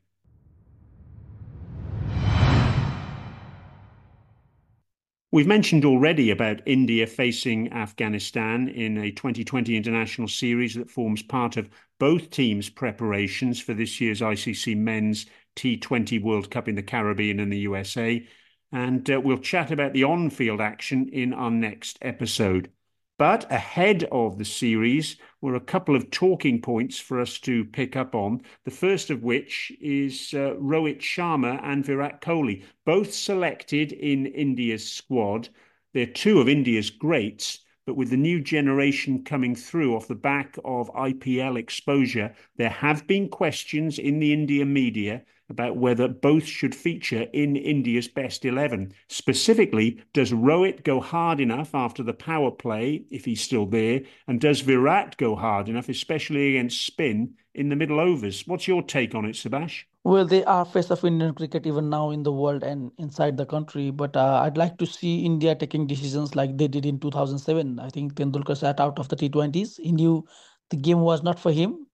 We've 5.32 5.46
mentioned 5.46 5.86
already 5.86 6.32
about 6.32 6.68
India 6.68 7.06
facing 7.06 7.72
Afghanistan 7.72 8.68
in 8.68 8.98
a 8.98 9.12
2020 9.12 9.78
international 9.78 10.28
series 10.28 10.74
that 10.74 10.90
forms 10.90 11.22
part 11.22 11.56
of 11.56 11.70
both 12.00 12.32
teams' 12.32 12.68
preparations 12.68 13.62
for 13.62 13.76
this 13.76 14.02
year's 14.02 14.22
ICC 14.22 14.76
Men's 14.76 15.28
T20 15.56 16.20
World 16.24 16.50
Cup 16.50 16.68
in 16.68 16.74
the 16.74 16.82
Caribbean 16.82 17.40
and 17.40 17.54
the 17.54 17.60
USA 17.60 18.26
and 18.72 19.10
uh, 19.10 19.20
we'll 19.20 19.38
chat 19.38 19.72
about 19.72 19.94
the 19.94 20.04
on 20.04 20.30
field 20.30 20.62
action 20.62 21.10
in 21.10 21.34
our 21.34 21.52
next 21.52 21.98
episode. 22.02 22.72
But 23.20 23.52
ahead 23.52 24.06
of 24.14 24.38
the 24.38 24.46
series 24.46 25.18
were 25.42 25.56
a 25.56 25.60
couple 25.60 25.94
of 25.94 26.10
talking 26.10 26.62
points 26.62 27.00
for 27.00 27.20
us 27.20 27.38
to 27.40 27.66
pick 27.66 27.98
up 27.98 28.16
on. 28.16 28.44
The 28.64 28.72
first 28.72 29.10
of 29.10 29.24
which 29.24 29.74
is 29.82 30.34
uh, 30.34 30.56
Rohit 30.56 31.00
Sharma 31.00 31.60
and 31.62 31.84
Virat 31.84 32.22
Kohli, 32.22 32.64
both 32.86 33.14
selected 33.14 33.92
in 33.92 34.26
India's 34.28 34.90
squad. 34.90 35.50
They're 35.94 36.06
two 36.06 36.40
of 36.40 36.48
India's 36.48 36.90
greats, 36.90 37.60
but 37.86 37.98
with 37.98 38.10
the 38.10 38.16
new 38.16 38.40
generation 38.40 39.26
coming 39.26 39.54
through 39.54 39.98
off 39.98 40.08
the 40.08 40.16
back 40.16 40.56
of 40.64 40.90
IPL 40.94 41.58
exposure, 41.58 42.34
there 42.56 42.70
have 42.70 43.06
been 43.06 43.28
questions 43.28 44.00
in 44.00 44.20
the 44.20 44.32
India 44.32 44.66
media 44.66 45.26
about 45.50 45.78
whether 45.78 46.08
both 46.08 46.46
should 46.46 46.76
feature 46.76 47.26
in 47.34 47.56
India's 47.56 48.08
best 48.08 48.46
11. 48.46 48.94
Specifically, 49.08 50.02
does 50.14 50.32
Rohit 50.32 50.84
go 50.84 51.00
hard 51.00 51.40
enough 51.40 51.74
after 51.74 52.04
the 52.04 52.14
power 52.14 52.52
play, 52.52 53.04
if 53.10 53.26
he's 53.26 53.42
still 53.42 53.66
there? 53.66 54.02
And 54.28 54.40
does 54.40 54.62
Virat 54.62 55.18
go 55.18 55.36
hard 55.36 55.70
enough, 55.70 55.90
especially 55.90 56.50
against 56.50 56.86
spin, 56.86 57.34
in 57.56 57.70
the 57.70 57.76
middle 57.76 58.00
overs? 58.00 58.48
What's 58.48 58.68
your 58.68 58.84
take 58.84 59.16
on 59.16 59.26
it, 59.26 59.36
Subas? 59.36 59.84
Well, 60.04 60.26
they 60.26 60.46
are 60.46 60.66
face 60.66 60.92
of 60.92 61.04
Indian 61.04 61.34
cricket 61.34 61.68
even 61.68 61.90
now 61.90 62.12
in 62.12 62.24
the 62.24 62.32
world 62.32 62.64
and 62.64 62.92
inside 62.98 63.36
the 63.36 63.46
country. 63.46 63.92
But 63.92 64.16
uh, 64.16 64.42
I'd 64.44 64.58
like 64.58 64.78
to 64.78 64.86
see 64.86 65.26
India 65.26 65.56
taking 65.56 65.88
decisions 65.88 66.36
like 66.36 66.58
they 66.58 66.68
did 66.68 66.86
in 66.86 67.00
2007. 67.00 67.80
I 67.80 67.90
think 67.90 68.14
Tendulkar 68.14 68.56
sat 68.56 68.80
out 68.80 68.98
of 68.98 69.10
the 69.10 69.18
T20s. 69.18 69.80
He 69.82 69.92
knew 69.92 70.26
the 70.70 70.78
game 70.78 71.02
was 71.02 71.22
not 71.22 71.40
for 71.40 71.52
him 71.52 71.86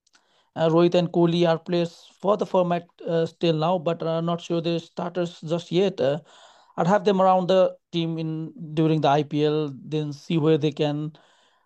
uh, 0.55 0.69
Rohit 0.69 0.95
and 0.95 1.11
Kohli 1.11 1.47
are 1.47 1.59
players 1.59 2.09
for 2.21 2.37
the 2.37 2.45
format 2.45 2.87
uh, 3.07 3.25
still 3.25 3.55
now, 3.55 3.77
but 3.79 4.01
uh, 4.03 4.21
not 4.21 4.41
sure 4.41 4.61
they're 4.61 4.79
starters 4.79 5.41
just 5.41 5.71
yet. 5.71 5.99
Uh, 6.01 6.19
I'd 6.77 6.87
have 6.87 7.05
them 7.05 7.21
around 7.21 7.47
the 7.47 7.75
team 7.91 8.17
in 8.17 8.53
during 8.73 9.01
the 9.01 9.09
IPL, 9.09 9.73
then 9.85 10.13
see 10.13 10.37
where 10.37 10.57
they 10.57 10.71
can 10.71 11.13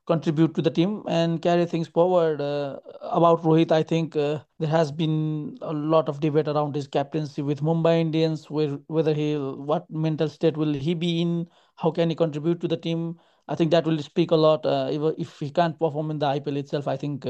contribute 0.07 0.55
to 0.55 0.61
the 0.61 0.71
team 0.71 1.03
and 1.07 1.41
carry 1.41 1.65
things 1.65 1.87
forward. 1.87 2.41
Uh, 2.41 2.79
about 3.01 3.43
Rohit, 3.43 3.71
I 3.71 3.83
think 3.83 4.15
uh, 4.15 4.39
there 4.59 4.69
has 4.69 4.91
been 4.91 5.57
a 5.61 5.73
lot 5.73 6.09
of 6.09 6.19
debate 6.19 6.47
around 6.47 6.75
his 6.75 6.87
captaincy 6.87 7.41
with 7.41 7.61
Mumbai 7.61 7.99
Indians, 8.01 8.49
where 8.49 8.79
whether 8.87 9.13
he 9.13 9.35
what 9.37 9.89
mental 9.91 10.29
state 10.29 10.57
will 10.57 10.73
he 10.73 10.93
be 10.95 11.21
in, 11.21 11.47
how 11.75 11.91
can 11.91 12.09
he 12.09 12.15
contribute 12.15 12.59
to 12.61 12.67
the 12.67 12.77
team. 12.77 13.19
I 13.47 13.55
think 13.55 13.71
that 13.71 13.85
will 13.85 13.99
speak 13.99 14.31
a 14.31 14.35
lot. 14.35 14.65
Uh, 14.65 14.89
if, 14.91 15.19
if 15.19 15.39
he 15.39 15.49
can't 15.51 15.79
perform 15.79 16.11
in 16.11 16.19
the 16.19 16.27
IPL 16.27 16.57
itself, 16.57 16.87
I 16.87 16.97
think 16.97 17.25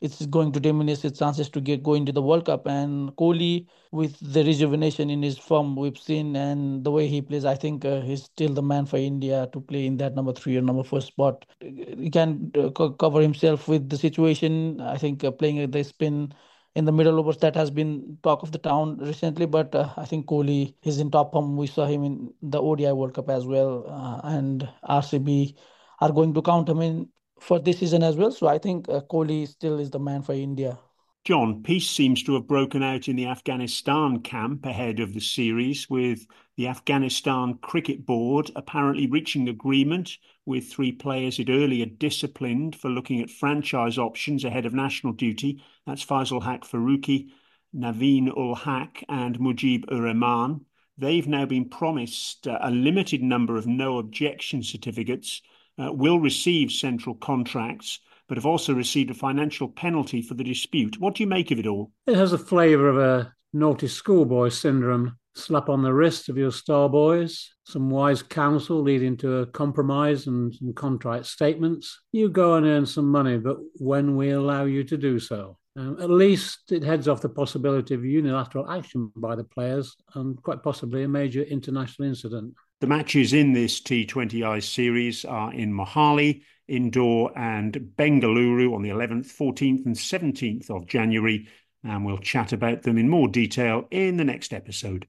it's 0.00 0.26
going 0.26 0.52
to 0.52 0.60
diminish 0.60 1.04
its 1.04 1.18
chances 1.18 1.48
to 1.50 1.60
get 1.60 1.82
go 1.82 1.94
into 1.94 2.12
the 2.12 2.22
World 2.22 2.46
Cup. 2.46 2.66
And 2.66 3.10
Kohli, 3.16 3.66
with 3.92 4.18
the 4.20 4.44
rejuvenation 4.44 5.10
in 5.10 5.22
his 5.22 5.38
form 5.38 5.76
we've 5.76 5.98
seen 5.98 6.36
and 6.36 6.84
the 6.84 6.90
way 6.90 7.08
he 7.08 7.20
plays, 7.22 7.44
I 7.44 7.54
think 7.56 7.84
uh, 7.84 8.00
he's 8.02 8.24
still 8.24 8.54
the 8.54 8.62
man 8.62 8.86
for 8.86 8.96
India 8.98 9.48
to 9.52 9.60
play 9.60 9.86
in 9.86 9.96
that 9.98 10.14
number 10.14 10.32
three 10.32 10.56
or 10.56 10.62
number 10.62 10.84
four 10.84 11.00
spot. 11.00 11.44
He 11.60 12.10
can 12.10 12.50
uh, 12.56 12.70
co- 12.70 12.92
cover 12.92 13.20
himself 13.20 13.68
with 13.68 13.88
the 13.88 13.98
situation. 13.98 14.80
I 14.80 14.96
think 14.98 15.24
uh, 15.24 15.30
playing 15.32 15.70
the 15.70 15.84
spin 15.84 16.32
in 16.74 16.84
the 16.84 16.92
middle 16.92 17.18
overs 17.18 17.38
that 17.38 17.56
has 17.56 17.70
been 17.70 18.18
talk 18.22 18.42
of 18.42 18.52
the 18.52 18.58
town 18.58 18.98
recently. 18.98 19.46
But 19.46 19.74
uh, 19.74 19.90
I 19.96 20.04
think 20.04 20.26
Kohli 20.26 20.74
is 20.84 20.98
in 21.00 21.10
top 21.10 21.32
form. 21.32 21.56
We 21.56 21.66
saw 21.66 21.86
him 21.86 22.04
in 22.04 22.32
the 22.42 22.60
ODI 22.60 22.92
World 22.92 23.14
Cup 23.14 23.28
as 23.30 23.46
well, 23.46 23.84
uh, 23.88 24.20
and 24.28 24.68
RCB 24.84 25.54
are 26.00 26.12
going 26.12 26.34
to 26.34 26.42
count 26.42 26.68
him 26.68 26.80
in 26.80 27.08
for 27.40 27.58
this 27.58 27.78
season 27.78 28.02
as 28.02 28.16
well. 28.16 28.30
So 28.32 28.46
I 28.46 28.58
think 28.58 28.88
uh, 28.88 29.00
Kohli 29.10 29.46
still 29.46 29.78
is 29.78 29.90
the 29.90 29.98
man 29.98 30.22
for 30.22 30.32
India. 30.32 30.78
Jon, 31.24 31.62
peace 31.62 31.90
seems 31.90 32.22
to 32.22 32.34
have 32.34 32.46
broken 32.46 32.82
out 32.82 33.06
in 33.06 33.16
the 33.16 33.26
Afghanistan 33.26 34.20
camp 34.20 34.64
ahead 34.64 34.98
of 34.98 35.12
the 35.12 35.20
series, 35.20 35.90
with 35.90 36.26
the 36.56 36.68
Afghanistan 36.68 37.58
Cricket 37.60 38.06
Board 38.06 38.50
apparently 38.56 39.06
reaching 39.06 39.48
agreement 39.48 40.16
with 40.46 40.72
three 40.72 40.92
players 40.92 41.38
it 41.38 41.50
earlier 41.50 41.84
disciplined 41.84 42.76
for 42.76 42.88
looking 42.88 43.20
at 43.20 43.28
franchise 43.28 43.98
options 43.98 44.44
ahead 44.44 44.64
of 44.64 44.72
national 44.72 45.12
duty. 45.12 45.62
That's 45.86 46.04
Fazalhaq 46.04 46.60
Farooqi, 46.60 47.28
Naveen 47.76 48.34
ul 48.34 48.54
Haq, 48.54 49.04
and 49.08 49.38
Mujib 49.38 49.84
ur. 49.92 50.60
They've 50.96 51.28
now 51.28 51.44
been 51.44 51.68
promised 51.68 52.48
uh, 52.48 52.58
a 52.62 52.70
limited 52.70 53.22
number 53.22 53.56
of 53.56 53.66
no 53.66 53.98
objection 53.98 54.62
certificates 54.62 55.42
will 55.78 56.20
receive 56.20 56.70
central 56.70 57.14
contracts, 57.14 58.00
but 58.28 58.36
have 58.36 58.46
also 58.46 58.74
received 58.74 59.10
a 59.10 59.14
financial 59.14 59.68
penalty 59.68 60.22
for 60.22 60.34
the 60.34 60.44
dispute. 60.44 61.00
What 61.00 61.14
do 61.14 61.22
you 61.22 61.28
make 61.28 61.50
of 61.50 61.58
it 61.58 61.66
all? 61.66 61.92
It 62.06 62.16
has 62.16 62.32
a 62.32 62.38
flavour 62.38 62.88
of 62.88 62.98
a 62.98 63.32
naughty 63.52 63.88
schoolboy 63.88 64.50
syndrome. 64.50 65.16
Slap 65.34 65.68
on 65.68 65.82
the 65.82 65.94
wrist 65.94 66.28
of 66.28 66.36
your 66.36 66.50
star 66.50 66.88
boys, 66.88 67.50
some 67.64 67.90
wise 67.90 68.22
counsel 68.22 68.82
leading 68.82 69.16
to 69.18 69.36
a 69.36 69.46
compromise 69.46 70.26
and 70.26 70.52
some 70.52 70.72
contrite 70.72 71.26
statements. 71.26 72.00
You 72.10 72.28
go 72.28 72.54
and 72.54 72.66
earn 72.66 72.86
some 72.86 73.08
money, 73.08 73.38
but 73.38 73.58
when 73.74 74.16
we 74.16 74.30
allow 74.30 74.64
you 74.64 74.82
to 74.84 74.96
do 74.96 75.20
so. 75.20 75.58
Um, 75.76 75.96
at 76.00 76.10
least 76.10 76.72
it 76.72 76.82
heads 76.82 77.06
off 77.06 77.20
the 77.20 77.28
possibility 77.28 77.94
of 77.94 78.04
unilateral 78.04 78.68
action 78.68 79.12
by 79.14 79.36
the 79.36 79.44
players 79.44 79.94
and 80.16 80.42
quite 80.42 80.64
possibly 80.64 81.04
a 81.04 81.08
major 81.08 81.42
international 81.42 82.08
incident. 82.08 82.52
The 82.80 82.86
matches 82.86 83.32
in 83.32 83.54
this 83.54 83.80
T20I 83.80 84.62
series 84.62 85.24
are 85.24 85.52
in 85.52 85.72
Mohali 85.72 86.42
Indore 86.68 87.36
and 87.36 87.72
Bengaluru 87.96 88.72
on 88.72 88.82
the 88.82 88.90
11th, 88.90 89.26
14th, 89.36 89.84
and 89.84 89.96
17th 89.96 90.70
of 90.70 90.86
January. 90.86 91.48
And 91.82 92.06
we'll 92.06 92.18
chat 92.18 92.52
about 92.52 92.82
them 92.82 92.96
in 92.96 93.08
more 93.08 93.26
detail 93.26 93.88
in 93.90 94.16
the 94.16 94.24
next 94.24 94.54
episode. 94.54 95.08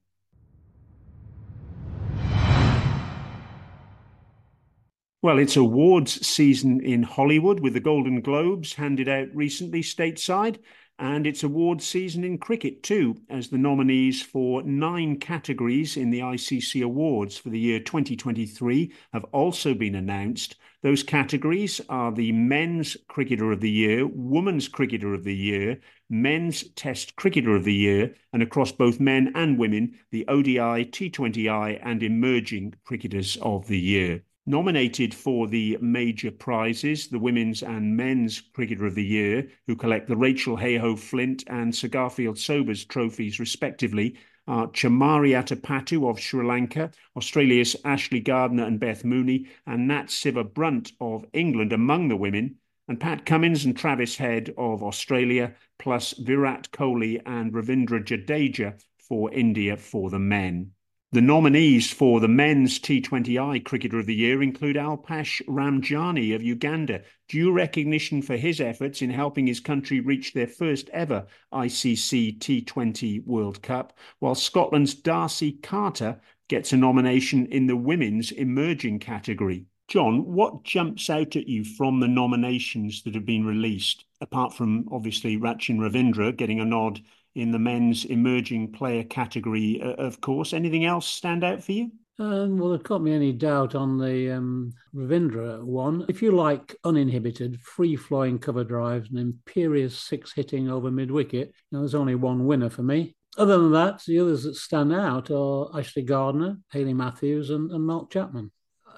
Well, 5.22 5.38
it's 5.38 5.56
awards 5.56 6.26
season 6.26 6.82
in 6.82 7.04
Hollywood 7.04 7.60
with 7.60 7.74
the 7.74 7.80
Golden 7.80 8.22
Globes 8.22 8.74
handed 8.74 9.08
out 9.08 9.28
recently 9.36 9.84
stateside, 9.84 10.58
and 11.00 11.26
it's 11.26 11.44
award 11.44 11.82
season 11.82 12.26
in 12.26 12.38
cricket 12.38 12.84
too, 12.84 13.16
as 13.30 13.48
the 13.48 13.58
nominees 13.58 14.22
for 14.22 14.62
nine 14.64 15.18
categories 15.18 15.96
in 15.96 16.12
the 16.12 16.20
ICC 16.20 16.84
Awards 16.84 17.38
for 17.38 17.50
the 17.50 17.60
year 17.60 17.80
2023 17.80 18.92
have 19.14 19.24
also 19.32 19.74
been 19.74 19.96
announced. 19.96 20.58
Those 20.84 21.02
categories 21.02 21.80
are 21.88 22.12
the 22.12 22.34
Men's 22.34 22.98
Cricketer 23.08 23.52
of 23.52 23.62
the 23.62 23.72
Year, 23.72 24.06
Women's 24.06 24.68
Cricketer 24.68 25.14
of 25.14 25.24
the 25.24 25.36
Year, 25.36 25.80
Men's 26.10 26.64
Test 26.72 27.16
Cricketer 27.16 27.56
of 27.56 27.64
the 27.64 27.74
Year, 27.74 28.14
and 28.34 28.44
across 28.44 28.72
both 28.72 29.00
men 29.00 29.32
and 29.36 29.58
women, 29.58 29.98
the 30.12 30.28
ODI, 30.28 30.86
T20I, 30.86 31.80
and 31.82 32.04
Emerging 32.04 32.76
Cricketers 32.84 33.38
of 33.42 33.68
the 33.68 33.80
Year 33.80 34.24
nominated 34.50 35.14
for 35.14 35.48
the 35.48 35.78
major 35.80 36.32
prizes, 36.32 37.08
the 37.08 37.20
Women's 37.20 37.62
and 37.62 37.96
Men's 37.96 38.42
Cricketer 38.42 38.88
of 38.88 38.96
the 38.96 39.06
Year, 39.06 39.48
who 39.68 39.76
collect 39.76 40.08
the 40.08 40.18
Rachel 40.18 40.58
Heyhoe 40.58 40.96
Flint 40.96 41.44
and 41.48 41.74
Sir 41.74 41.88
Garfield 41.88 42.40
Sobers 42.40 42.84
trophies, 42.84 43.40
respectively, 43.40 44.16
are 44.48 44.68
Chamari 44.70 45.36
Atapattu 45.40 46.10
of 46.10 46.20
Sri 46.20 46.44
Lanka, 46.44 46.90
Australia's 47.16 47.76
Ashley 47.86 48.20
Gardner 48.20 48.64
and 48.64 48.80
Beth 48.80 49.06
Mooney, 49.06 49.46
and 49.68 49.88
Nat 49.88 50.08
Sciver 50.08 50.52
Brunt 50.52 50.94
of 51.00 51.28
England 51.34 51.72
among 51.72 52.08
the 52.08 52.18
women, 52.18 52.56
and 52.88 53.00
Pat 53.00 53.28
Cummins 53.28 53.66
and 53.66 53.78
Travis 53.78 54.18
Head 54.18 54.52
of 54.58 54.82
Australia, 54.82 55.54
plus 55.78 56.14
Virat 56.14 56.72
Kohli 56.72 57.22
and 57.28 57.54
Ravindra 57.54 58.04
Jadeja 58.04 58.82
for 58.98 59.32
India 59.32 59.78
for 59.78 60.10
the 60.10 60.18
men. 60.18 60.72
The 61.12 61.22
nominees 61.22 61.92
for 61.92 62.20
the 62.20 62.28
men's 62.28 62.78
T20I 62.78 63.66
Cricketer 63.66 63.98
of 63.98 64.06
the 64.06 64.14
Year 64.14 64.44
include 64.44 64.76
Alpesh 64.76 65.42
Ramjani 65.48 66.36
of 66.36 66.44
Uganda, 66.44 67.02
due 67.28 67.52
recognition 67.52 68.22
for 68.22 68.38
his 68.38 68.62
efforts 68.62 69.02
in 69.02 69.10
helping 69.10 69.48
his 69.48 69.60
country 69.60 70.02
reach 70.02 70.34
their 70.34 70.46
first 70.46 70.88
ever 70.90 71.26
ICC 71.52 72.38
T20 72.38 73.26
World 73.26 73.64
Cup, 73.64 73.98
while 74.20 74.36
Scotland's 74.36 74.94
Darcey 74.94 75.60
Carter 75.64 76.22
gets 76.48 76.74
a 76.74 76.78
nomination 76.78 77.48
in 77.48 77.66
the 77.66 77.76
women's 77.76 78.32
emerging 78.32 79.00
category. 79.00 79.66
Jon, 79.88 80.32
what 80.32 80.64
jumps 80.64 81.10
out 81.10 81.36
at 81.36 81.48
you 81.48 81.64
from 81.64 82.00
the 82.00 82.08
nominations 82.08 83.02
that 83.02 83.16
have 83.16 83.26
been 83.26 83.44
released, 83.44 84.06
apart 84.22 84.54
from 84.54 84.88
obviously 84.92 85.38
Rachin 85.38 85.80
Ravindra 85.80 86.38
getting 86.38 86.60
a 86.60 86.66
nod 86.66 87.02
in 87.40 87.52
the 87.52 87.60
men's 87.60 88.06
emerging 88.06 88.72
player 88.72 89.04
category, 89.04 89.82
uh, 89.82 89.94
of 89.94 90.22
course. 90.22 90.54
Anything 90.54 90.86
else 90.86 91.08
stand 91.08 91.44
out 91.44 91.64
for 91.64 91.72
you? 91.72 91.92
Um, 92.20 92.58
well, 92.58 92.72
there 92.72 92.80
can't 92.80 93.06
be 93.06 93.14
any 93.14 93.32
doubt 93.32 93.76
on 93.76 93.98
the 93.98 94.32
um, 94.32 94.74
Ravindra 94.94 95.64
one. 95.64 96.06
If 96.10 96.22
you 96.22 96.32
like 96.32 96.76
uninhibited, 96.84 97.62
free 97.62 97.96
flowing 97.96 98.40
cover 98.40 98.66
drives 98.66 99.10
and 99.10 99.20
imperious 99.20 99.98
six 99.98 100.34
hitting 100.34 100.70
over 100.70 100.92
mid 100.92 101.12
wicket, 101.12 101.48
you 101.48 101.54
know, 101.72 101.80
there's 101.80 101.96
only 101.96 102.16
one 102.16 102.46
winner 102.46 102.70
for 102.70 102.84
me. 102.84 103.16
Other 103.38 103.58
than 103.58 103.72
that, 103.72 104.04
the 104.06 104.20
others 104.20 104.44
that 104.44 104.56
stand 104.56 104.92
out 104.94 105.32
are 105.32 105.70
Ashley 105.78 106.02
Gardner, 106.02 106.58
Hayley 106.74 106.94
Matthews, 106.94 107.52
and, 107.52 107.72
and 107.72 107.86
Mark 107.86 108.12
Chapman 108.12 108.52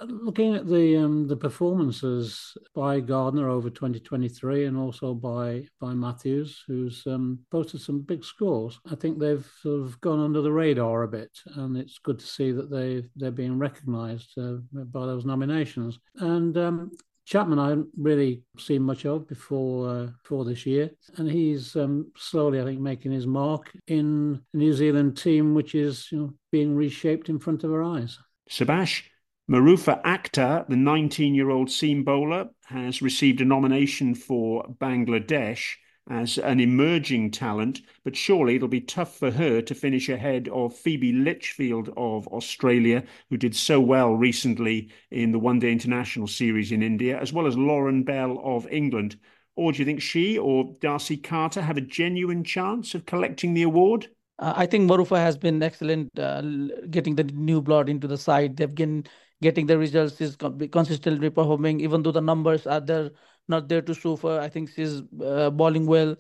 looking 0.08 0.56
at 0.56 0.68
the 0.68 0.98
um, 0.98 1.28
the 1.28 1.36
performances 1.36 2.58
by 2.74 3.00
Gardner 3.00 3.50
over 3.50 3.70
2023 3.70 4.66
and 4.66 4.78
also 4.78 5.14
by 5.14 5.66
by 5.80 5.94
Matthews, 5.94 6.64
who's 6.68 7.04
um, 7.08 7.40
posted 7.52 7.82
some 7.82 8.02
big 8.02 8.24
scores, 8.24 8.80
I 8.90 8.96
think 8.96 9.20
they've 9.20 9.48
sort 9.62 9.82
of 9.82 10.00
gone 10.02 10.20
under 10.20 10.42
the 10.42 10.52
radar 10.52 11.04
a 11.04 11.08
bit, 11.08 11.32
and 11.56 11.78
it's 11.78 12.00
good 12.00 12.20
to 12.20 12.26
see 12.26 12.52
that 12.52 12.70
they 12.70 13.04
they're 13.16 13.32
being 13.32 13.60
recognised 13.60 14.38
uh, 14.38 14.56
by 14.72 15.06
those 15.06 15.26
nominations. 15.26 16.00
And 16.16 16.58
um, 16.58 16.92
Chapman, 17.26 17.60
I 17.60 17.70
haven't 17.70 17.90
really 17.98 18.44
seen 18.58 18.82
much 18.82 19.06
of 19.06 19.28
before 19.28 19.90
uh, 19.90 20.06
before 20.24 20.46
this 20.46 20.66
year, 20.66 20.92
and 21.18 21.30
he's 21.30 21.76
um, 21.76 22.12
slowly, 22.18 22.60
I 22.60 22.66
think, 22.66 22.80
making 22.80 23.12
his 23.12 23.28
mark 23.28 23.72
in 23.88 24.42
a 24.54 24.58
New 24.58 24.74
Zealand 24.74 25.18
team, 25.18 25.54
which 25.54 25.76
is 25.76 26.12
you 26.12 26.18
know, 26.18 26.34
being 26.52 26.76
reshaped 26.76 27.30
in 27.30 27.40
front 27.40 27.64
of 27.64 27.72
our 27.72 27.84
eyes. 27.84 28.18
Subas, 28.50 29.04
Marufa 29.52 30.02
Akter, 30.04 30.66
the 30.70 30.78
19 30.78 31.36
year 31.36 31.50
old 31.50 31.70
seam 31.70 32.06
bowler, 32.06 32.52
has 32.68 33.02
received 33.02 33.42
a 33.42 33.46
nomination 33.46 34.16
for 34.16 34.64
Bangladesh 34.80 35.74
as 36.10 36.38
an 36.38 36.62
emerging 36.62 37.32
talent, 37.32 37.82
but 38.06 38.16
surely 38.16 38.56
it'll 38.56 38.70
be 38.70 38.80
tough 38.80 39.18
for 39.18 39.30
her 39.30 39.62
to 39.62 39.76
finish 39.76 40.08
ahead 40.08 40.48
of 40.54 40.74
Phoebe 40.74 41.12
Litchfield 41.12 41.90
of 41.98 42.30
Australia, 42.30 43.04
who 43.30 43.36
did 43.36 43.54
so 43.54 43.82
well 43.82 44.14
recently 44.14 44.90
in 45.12 45.34
the 45.34 45.40
One 45.40 45.60
Day 45.60 45.74
International 45.74 46.28
Series 46.28 46.72
in 46.72 46.82
India, 46.82 47.20
as 47.20 47.34
well 47.34 47.46
as 47.46 47.58
Lauren 47.58 48.04
Bell 48.04 48.40
of 48.46 48.66
England. 48.72 49.18
Or 49.58 49.74
do 49.74 49.80
you 49.80 49.86
think 49.86 50.02
she 50.02 50.38
or 50.38 50.74
Darcey 50.76 51.22
Carter 51.22 51.62
have 51.62 51.76
a 51.76 51.82
genuine 51.82 52.46
chance 52.46 52.96
of 52.96 53.06
collecting 53.06 53.54
the 53.54 53.64
award? 53.64 54.08
Uh, 54.40 54.54
I 54.56 54.66
think 54.66 54.90
Murufa 54.90 55.18
has 55.18 55.38
been 55.38 55.62
excellent 55.62 56.18
uh, 56.18 56.42
getting 56.90 57.16
the 57.16 57.26
new 57.26 57.62
blood 57.62 57.90
into 57.90 58.08
the 58.08 58.18
side. 58.18 58.56
They've 58.56 58.74
been 58.74 59.04
getting 59.42 59.66
the 59.66 59.78
results. 59.78 60.22
is 60.22 60.36
consistently 60.36 61.30
performing, 61.30 61.80
even 61.82 62.04
though 62.04 62.12
the 62.12 62.22
numbers 62.22 62.68
are 62.68 62.80
there 62.80 63.12
not 63.48 63.68
there 63.68 63.82
to 63.82 63.94
show 63.94 64.16
for. 64.16 64.40
I 64.40 64.50
think 64.50 64.70
she's 64.70 65.02
uh, 65.24 65.50
bowling 65.50 65.86
well 65.86 66.16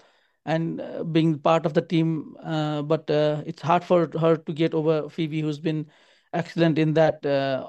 and 0.45 0.81
uh, 0.81 1.03
being 1.03 1.37
part 1.39 1.65
of 1.65 1.73
the 1.73 1.81
team. 1.81 2.35
Uh, 2.43 2.81
but 2.81 3.09
uh, 3.09 3.43
it's 3.45 3.61
hard 3.61 3.83
for 3.83 4.09
her 4.19 4.37
to 4.37 4.53
get 4.53 4.73
over 4.73 5.09
Phoebe, 5.09 5.41
who's 5.41 5.59
been 5.59 5.87
excellent 6.33 6.77
in 6.77 6.93
that 6.93 7.25
uh, 7.25 7.67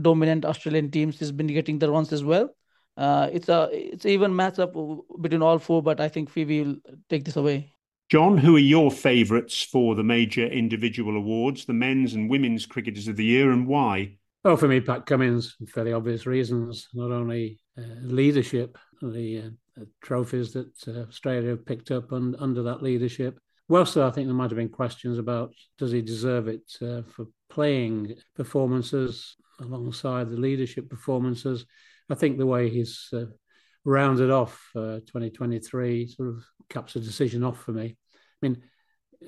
dominant 0.00 0.44
Australian 0.44 0.90
team. 0.90 1.10
She's 1.10 1.32
been 1.32 1.46
getting 1.46 1.78
the 1.78 1.90
runs 1.90 2.12
as 2.12 2.24
well. 2.24 2.50
Uh, 2.96 3.30
it's 3.32 3.48
a 3.48 3.68
it's 3.72 4.04
even 4.04 4.32
matchup 4.32 4.72
between 5.20 5.42
all 5.42 5.58
four, 5.58 5.82
but 5.82 6.00
I 6.00 6.08
think 6.08 6.28
Phoebe 6.28 6.62
will 6.62 6.76
take 7.08 7.24
this 7.24 7.36
away. 7.36 7.72
Jon, 8.10 8.36
who 8.36 8.56
are 8.56 8.58
your 8.58 8.90
favourites 8.90 9.62
for 9.62 9.94
the 9.94 10.02
major 10.02 10.44
individual 10.44 11.16
awards, 11.16 11.64
the 11.64 11.72
men's 11.72 12.14
and 12.14 12.28
women's 12.28 12.66
cricketers 12.66 13.06
of 13.06 13.16
the 13.16 13.24
year, 13.24 13.52
and 13.52 13.68
why? 13.68 14.18
Oh, 14.42 14.56
for 14.56 14.68
me, 14.68 14.80
Pat 14.80 15.04
Cummins, 15.04 15.56
fairly 15.68 15.92
obvious 15.92 16.24
reasons. 16.24 16.88
Not 16.94 17.12
only 17.12 17.60
uh, 17.76 17.82
leadership, 18.02 18.78
the 19.02 19.38
uh, 19.78 19.84
trophies 20.00 20.52
that 20.54 20.72
uh, 20.88 21.08
Australia 21.08 21.50
have 21.50 21.66
picked 21.66 21.90
up 21.90 22.12
and, 22.12 22.34
under 22.38 22.62
that 22.62 22.82
leadership. 22.82 23.38
Well, 23.68 23.84
so 23.84 24.06
I 24.06 24.10
think 24.10 24.26
there 24.26 24.34
might 24.34 24.50
have 24.50 24.56
been 24.56 24.70
questions 24.70 25.18
about 25.18 25.52
does 25.76 25.92
he 25.92 26.00
deserve 26.00 26.48
it 26.48 26.72
uh, 26.80 27.02
for 27.02 27.26
playing 27.50 28.14
performances 28.34 29.36
alongside 29.60 30.30
the 30.30 30.40
leadership 30.40 30.88
performances. 30.88 31.66
I 32.08 32.14
think 32.14 32.38
the 32.38 32.46
way 32.46 32.70
he's 32.70 33.08
uh, 33.12 33.26
rounded 33.84 34.30
off 34.30 34.70
uh, 34.74 35.00
2023 35.06 36.08
sort 36.08 36.30
of 36.30 36.44
caps 36.70 36.96
a 36.96 37.00
decision 37.00 37.44
off 37.44 37.60
for 37.62 37.72
me. 37.72 37.96
I 38.42 38.46
mean, 38.46 38.62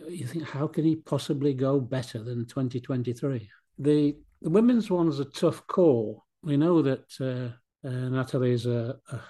you 0.09 0.27
think 0.27 0.45
how 0.45 0.69
can 0.69 0.85
he 0.85 0.97
possibly 0.97 1.53
go 1.53 1.81
better 1.81 2.23
than 2.23 2.47
2023? 2.47 3.51
The 3.79 4.17
the 4.43 4.51
women's 4.51 4.91
one's 4.91 5.21
a 5.21 5.25
tough 5.25 5.67
call. 5.67 6.25
We 6.43 6.57
know 6.57 6.83
that 6.83 7.05
uh, 7.21 7.89
uh, 7.89 8.43
is 8.43 8.67
a, 8.67 8.97
a, 9.11 9.21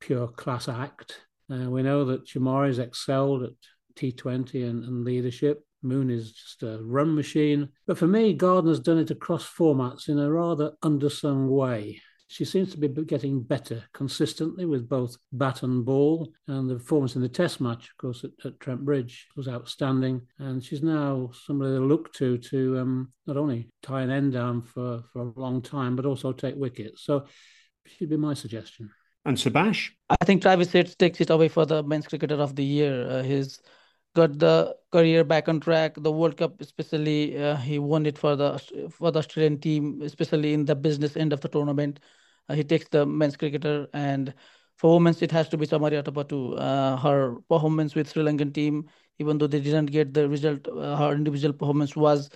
pure 0.00 0.28
class 0.28 0.68
act. 0.68 1.20
Uh, 1.50 1.70
we 1.70 1.82
know 1.82 2.04
that 2.06 2.26
Chamari's 2.26 2.78
excelled 2.78 3.42
at 3.42 3.50
T20 3.96 4.68
and, 4.68 4.84
and 4.84 5.04
leadership. 5.04 5.64
Moon 5.82 6.10
is 6.10 6.32
just 6.32 6.62
a 6.62 6.78
run 6.82 7.14
machine. 7.14 7.68
But 7.86 7.98
for 7.98 8.06
me, 8.06 8.32
Gardner's 8.32 8.80
done 8.80 8.98
it 8.98 9.10
across 9.10 9.48
formats 9.48 10.08
in 10.08 10.18
a 10.18 10.30
rather 10.30 10.72
undersung 10.82 11.48
way 11.48 12.00
she 12.34 12.44
seems 12.44 12.72
to 12.72 12.78
be 12.78 12.88
getting 12.88 13.40
better 13.40 13.84
consistently 13.92 14.64
with 14.64 14.88
both 14.88 15.16
bat 15.30 15.62
and 15.62 15.84
ball. 15.84 16.32
And 16.48 16.68
the 16.68 16.74
performance 16.74 17.14
in 17.14 17.22
the 17.22 17.28
test 17.28 17.60
match, 17.60 17.90
of 17.90 17.96
course, 17.96 18.24
at, 18.24 18.32
at 18.44 18.58
Trent 18.58 18.84
Bridge 18.84 19.28
was 19.36 19.46
outstanding. 19.46 20.20
And 20.40 20.60
she's 20.60 20.82
now 20.82 21.30
somebody 21.46 21.76
to 21.76 21.84
look 21.84 22.12
to 22.14 22.38
to 22.38 22.78
um, 22.80 23.12
not 23.28 23.36
only 23.36 23.70
tie 23.84 24.02
an 24.02 24.10
end 24.10 24.32
down 24.32 24.62
for, 24.62 25.04
for 25.12 25.22
a 25.22 25.40
long 25.40 25.62
time, 25.62 25.94
but 25.94 26.06
also 26.06 26.32
take 26.32 26.56
wickets. 26.56 27.04
So 27.04 27.26
she'd 27.86 28.10
be 28.10 28.16
my 28.16 28.34
suggestion. 28.34 28.90
And 29.24 29.36
Subas? 29.36 29.90
I 30.10 30.24
think 30.24 30.42
Travis 30.42 30.72
Head 30.72 30.92
takes 30.98 31.20
it 31.20 31.30
away 31.30 31.46
for 31.46 31.66
the 31.66 31.84
men's 31.84 32.08
cricketer 32.08 32.34
of 32.34 32.56
the 32.56 32.64
year. 32.64 33.08
Uh, 33.08 33.22
his 33.22 33.60
got 34.16 34.36
the 34.40 34.74
career 34.90 35.22
back 35.22 35.48
on 35.48 35.60
track. 35.60 35.94
The 35.96 36.10
World 36.10 36.36
Cup, 36.36 36.60
especially, 36.60 37.40
uh, 37.40 37.54
he 37.54 37.78
won 37.78 38.06
it 38.06 38.18
for 38.18 38.34
the 38.34 38.58
for 38.90 39.12
the 39.12 39.20
Australian 39.20 39.60
team, 39.60 40.02
especially 40.02 40.52
in 40.52 40.64
the 40.64 40.74
business 40.74 41.16
end 41.16 41.32
of 41.32 41.40
the 41.40 41.48
tournament. 41.48 42.00
Uh, 42.48 42.54
he 42.54 42.64
takes 42.64 42.88
the 42.88 43.06
men's 43.06 43.36
cricketer, 43.36 43.86
and 43.92 44.34
for 44.76 44.94
women's, 44.94 45.22
it 45.22 45.32
has 45.32 45.48
to 45.48 45.56
be 45.56 45.66
Chamari 45.66 46.02
Atapattu. 46.02 46.58
Uh, 46.58 46.96
her 46.96 47.36
performance 47.48 47.94
with 47.94 48.10
Sri 48.10 48.22
Lankan 48.22 48.52
team, 48.52 48.88
even 49.18 49.38
though 49.38 49.46
they 49.46 49.60
didn't 49.60 49.86
get 49.86 50.14
the 50.14 50.28
result, 50.28 50.66
uh, 50.68 50.96
her 50.96 51.12
individual 51.12 51.52
performance 51.52 51.96
was 51.96 52.30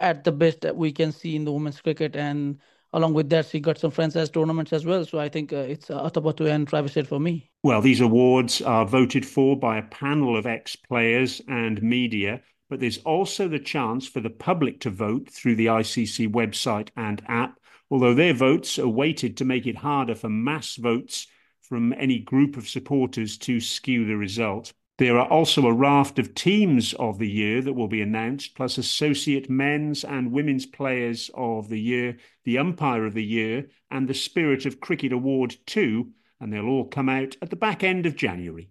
at 0.00 0.24
the 0.24 0.32
best 0.32 0.60
that 0.60 0.76
we 0.76 0.92
can 0.92 1.12
see 1.12 1.34
in 1.34 1.44
the 1.44 1.52
women's 1.52 1.80
cricket, 1.80 2.14
and 2.14 2.58
along 2.92 3.14
with 3.14 3.28
that, 3.30 3.46
she 3.46 3.60
got 3.60 3.78
some 3.78 3.90
franchise 3.90 4.30
tournaments 4.30 4.72
as 4.72 4.84
well. 4.84 5.04
So 5.04 5.18
I 5.18 5.28
think 5.28 5.52
uh, 5.52 5.56
it's 5.56 5.90
uh, 5.90 6.10
and 6.40 6.68
Travis 6.68 6.94
Head 6.94 7.08
for 7.08 7.20
me. 7.20 7.50
Well, 7.62 7.80
these 7.80 8.00
awards 8.00 8.62
are 8.62 8.86
voted 8.86 9.26
for 9.26 9.58
by 9.58 9.78
a 9.78 9.82
panel 9.82 10.36
of 10.36 10.46
ex 10.46 10.76
players 10.76 11.40
and 11.48 11.82
media, 11.82 12.40
but 12.70 12.80
there's 12.80 12.98
also 12.98 13.48
the 13.48 13.58
chance 13.58 14.06
for 14.06 14.20
the 14.20 14.30
public 14.30 14.80
to 14.80 14.90
vote 14.90 15.30
through 15.30 15.56
the 15.56 15.66
ICC 15.66 16.28
website 16.28 16.88
and 16.96 17.22
app, 17.26 17.58
although 17.90 18.14
their 18.14 18.34
votes 18.34 18.78
are 18.78 18.88
weighted 18.88 19.36
to 19.36 19.44
make 19.44 19.66
it 19.66 19.76
harder 19.76 20.14
for 20.14 20.28
mass 20.28 20.76
votes 20.76 21.26
from 21.60 21.92
any 21.94 22.18
group 22.18 22.56
of 22.56 22.68
supporters 22.68 23.36
to 23.38 23.60
skew 23.60 24.06
the 24.06 24.16
result. 24.16 24.72
There 24.98 25.18
are 25.18 25.28
also 25.28 25.66
a 25.66 25.72
raft 25.72 26.18
of 26.18 26.34
teams 26.34 26.92
of 26.94 27.18
the 27.18 27.30
year 27.30 27.62
that 27.62 27.74
will 27.74 27.86
be 27.86 28.02
announced, 28.02 28.56
plus 28.56 28.78
associate 28.78 29.48
men's 29.48 30.02
and 30.02 30.32
women's 30.32 30.66
players 30.66 31.30
of 31.34 31.68
the 31.68 31.78
year, 31.80 32.16
the 32.44 32.58
umpire 32.58 33.06
of 33.06 33.14
the 33.14 33.24
year, 33.24 33.68
and 33.92 34.08
the 34.08 34.14
Spirit 34.14 34.66
of 34.66 34.80
Cricket 34.80 35.12
Award 35.12 35.56
too, 35.66 36.10
and 36.40 36.52
they'll 36.52 36.66
all 36.66 36.88
come 36.88 37.08
out 37.08 37.36
at 37.40 37.50
the 37.50 37.56
back 37.56 37.84
end 37.84 38.06
of 38.06 38.16
January. 38.16 38.70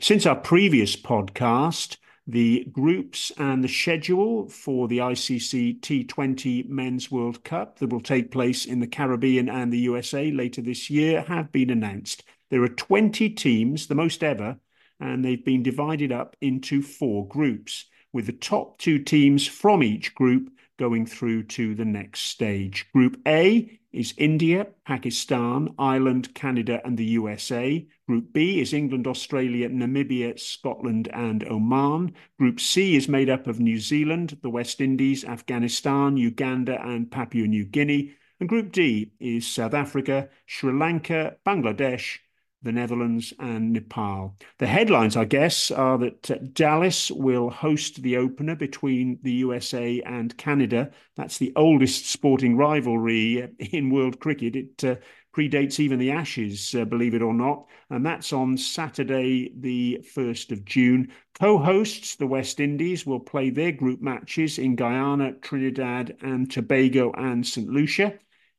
Since 0.00 0.26
our 0.26 0.36
previous 0.36 0.94
podcast, 0.94 1.96
the 2.26 2.66
groups 2.72 3.30
and 3.38 3.62
the 3.62 3.68
schedule 3.68 4.48
for 4.48 4.88
the 4.88 4.98
ICC 4.98 5.80
T20 5.80 6.68
Men's 6.68 7.10
World 7.10 7.44
Cup 7.44 7.78
that 7.78 7.90
will 7.90 8.00
take 8.00 8.32
place 8.32 8.66
in 8.66 8.80
the 8.80 8.86
Caribbean 8.86 9.48
and 9.48 9.72
the 9.72 9.78
USA 9.78 10.30
later 10.32 10.60
this 10.60 10.90
year 10.90 11.22
have 11.22 11.52
been 11.52 11.70
announced. 11.70 12.24
There 12.50 12.62
are 12.62 12.68
20 12.68 13.30
teams, 13.30 13.86
the 13.86 13.94
most 13.94 14.24
ever, 14.24 14.58
and 14.98 15.24
they've 15.24 15.44
been 15.44 15.62
divided 15.62 16.10
up 16.10 16.36
into 16.40 16.82
four 16.82 17.28
groups, 17.28 17.86
with 18.12 18.26
the 18.26 18.32
top 18.32 18.78
two 18.78 18.98
teams 18.98 19.46
from 19.46 19.82
each 19.82 20.14
group 20.14 20.50
going 20.78 21.06
through 21.06 21.44
to 21.44 21.74
the 21.74 21.84
next 21.84 22.22
stage. 22.22 22.86
Group 22.92 23.20
A 23.26 23.78
is 23.92 24.14
India, 24.18 24.66
Pakistan, 24.84 25.74
Ireland, 25.78 26.34
Canada, 26.34 26.80
and 26.84 26.98
the 26.98 27.04
USA. 27.04 27.86
Group 28.06 28.32
B 28.32 28.60
is 28.60 28.72
England, 28.72 29.06
Australia, 29.06 29.68
Namibia, 29.70 30.38
Scotland, 30.38 31.08
and 31.12 31.42
Oman. 31.48 32.14
Group 32.38 32.60
C 32.60 32.94
is 32.94 33.08
made 33.08 33.30
up 33.30 33.46
of 33.46 33.58
New 33.58 33.78
Zealand, 33.78 34.38
the 34.42 34.50
West 34.50 34.80
Indies, 34.80 35.24
Afghanistan, 35.24 36.16
Uganda, 36.16 36.80
and 36.86 37.10
Papua 37.10 37.46
New 37.46 37.64
Guinea. 37.64 38.14
And 38.38 38.48
Group 38.48 38.70
D 38.70 39.12
is 39.18 39.46
South 39.46 39.72
Africa, 39.72 40.28
Sri 40.44 40.72
Lanka, 40.72 41.36
Bangladesh, 41.46 42.18
the 42.62 42.72
Netherlands, 42.72 43.32
and 43.38 43.72
Nepal. 43.72 44.36
The 44.58 44.66
headlines, 44.66 45.16
I 45.16 45.24
guess, 45.24 45.70
are 45.70 45.98
that 45.98 46.30
uh, 46.30 46.36
Dallas 46.52 47.10
will 47.10 47.50
host 47.50 48.02
the 48.02 48.16
opener 48.16 48.56
between 48.56 49.18
the 49.22 49.32
USA 49.32 50.00
and 50.04 50.36
Canada. 50.36 50.90
That's 51.16 51.38
the 51.38 51.52
oldest 51.56 52.06
sporting 52.06 52.56
rivalry 52.56 53.42
uh, 53.42 53.46
in 53.58 53.90
world 53.90 54.18
cricket. 54.20 54.56
It 54.56 54.84
uh, 54.84 54.96
predates 55.36 55.78
even 55.78 55.98
the 55.98 56.10
Ashes, 56.10 56.74
uh, 56.74 56.84
believe 56.86 57.14
it 57.14 57.22
or 57.22 57.34
not. 57.34 57.66
And 57.90 58.04
that's 58.04 58.32
on 58.32 58.56
Saturday, 58.56 59.52
the 59.54 60.00
1st 60.16 60.50
of 60.50 60.64
June. 60.64 61.12
Co 61.38 61.58
hosts, 61.58 62.16
the 62.16 62.26
West 62.26 62.58
Indies, 62.58 63.04
will 63.04 63.20
play 63.20 63.50
their 63.50 63.72
group 63.72 64.00
matches 64.00 64.58
in 64.58 64.76
Guyana, 64.76 65.32
Trinidad 65.34 66.16
and 66.22 66.50
Tobago, 66.50 67.12
and 67.12 67.46
St. 67.46 67.68
Lucia. 67.68 68.14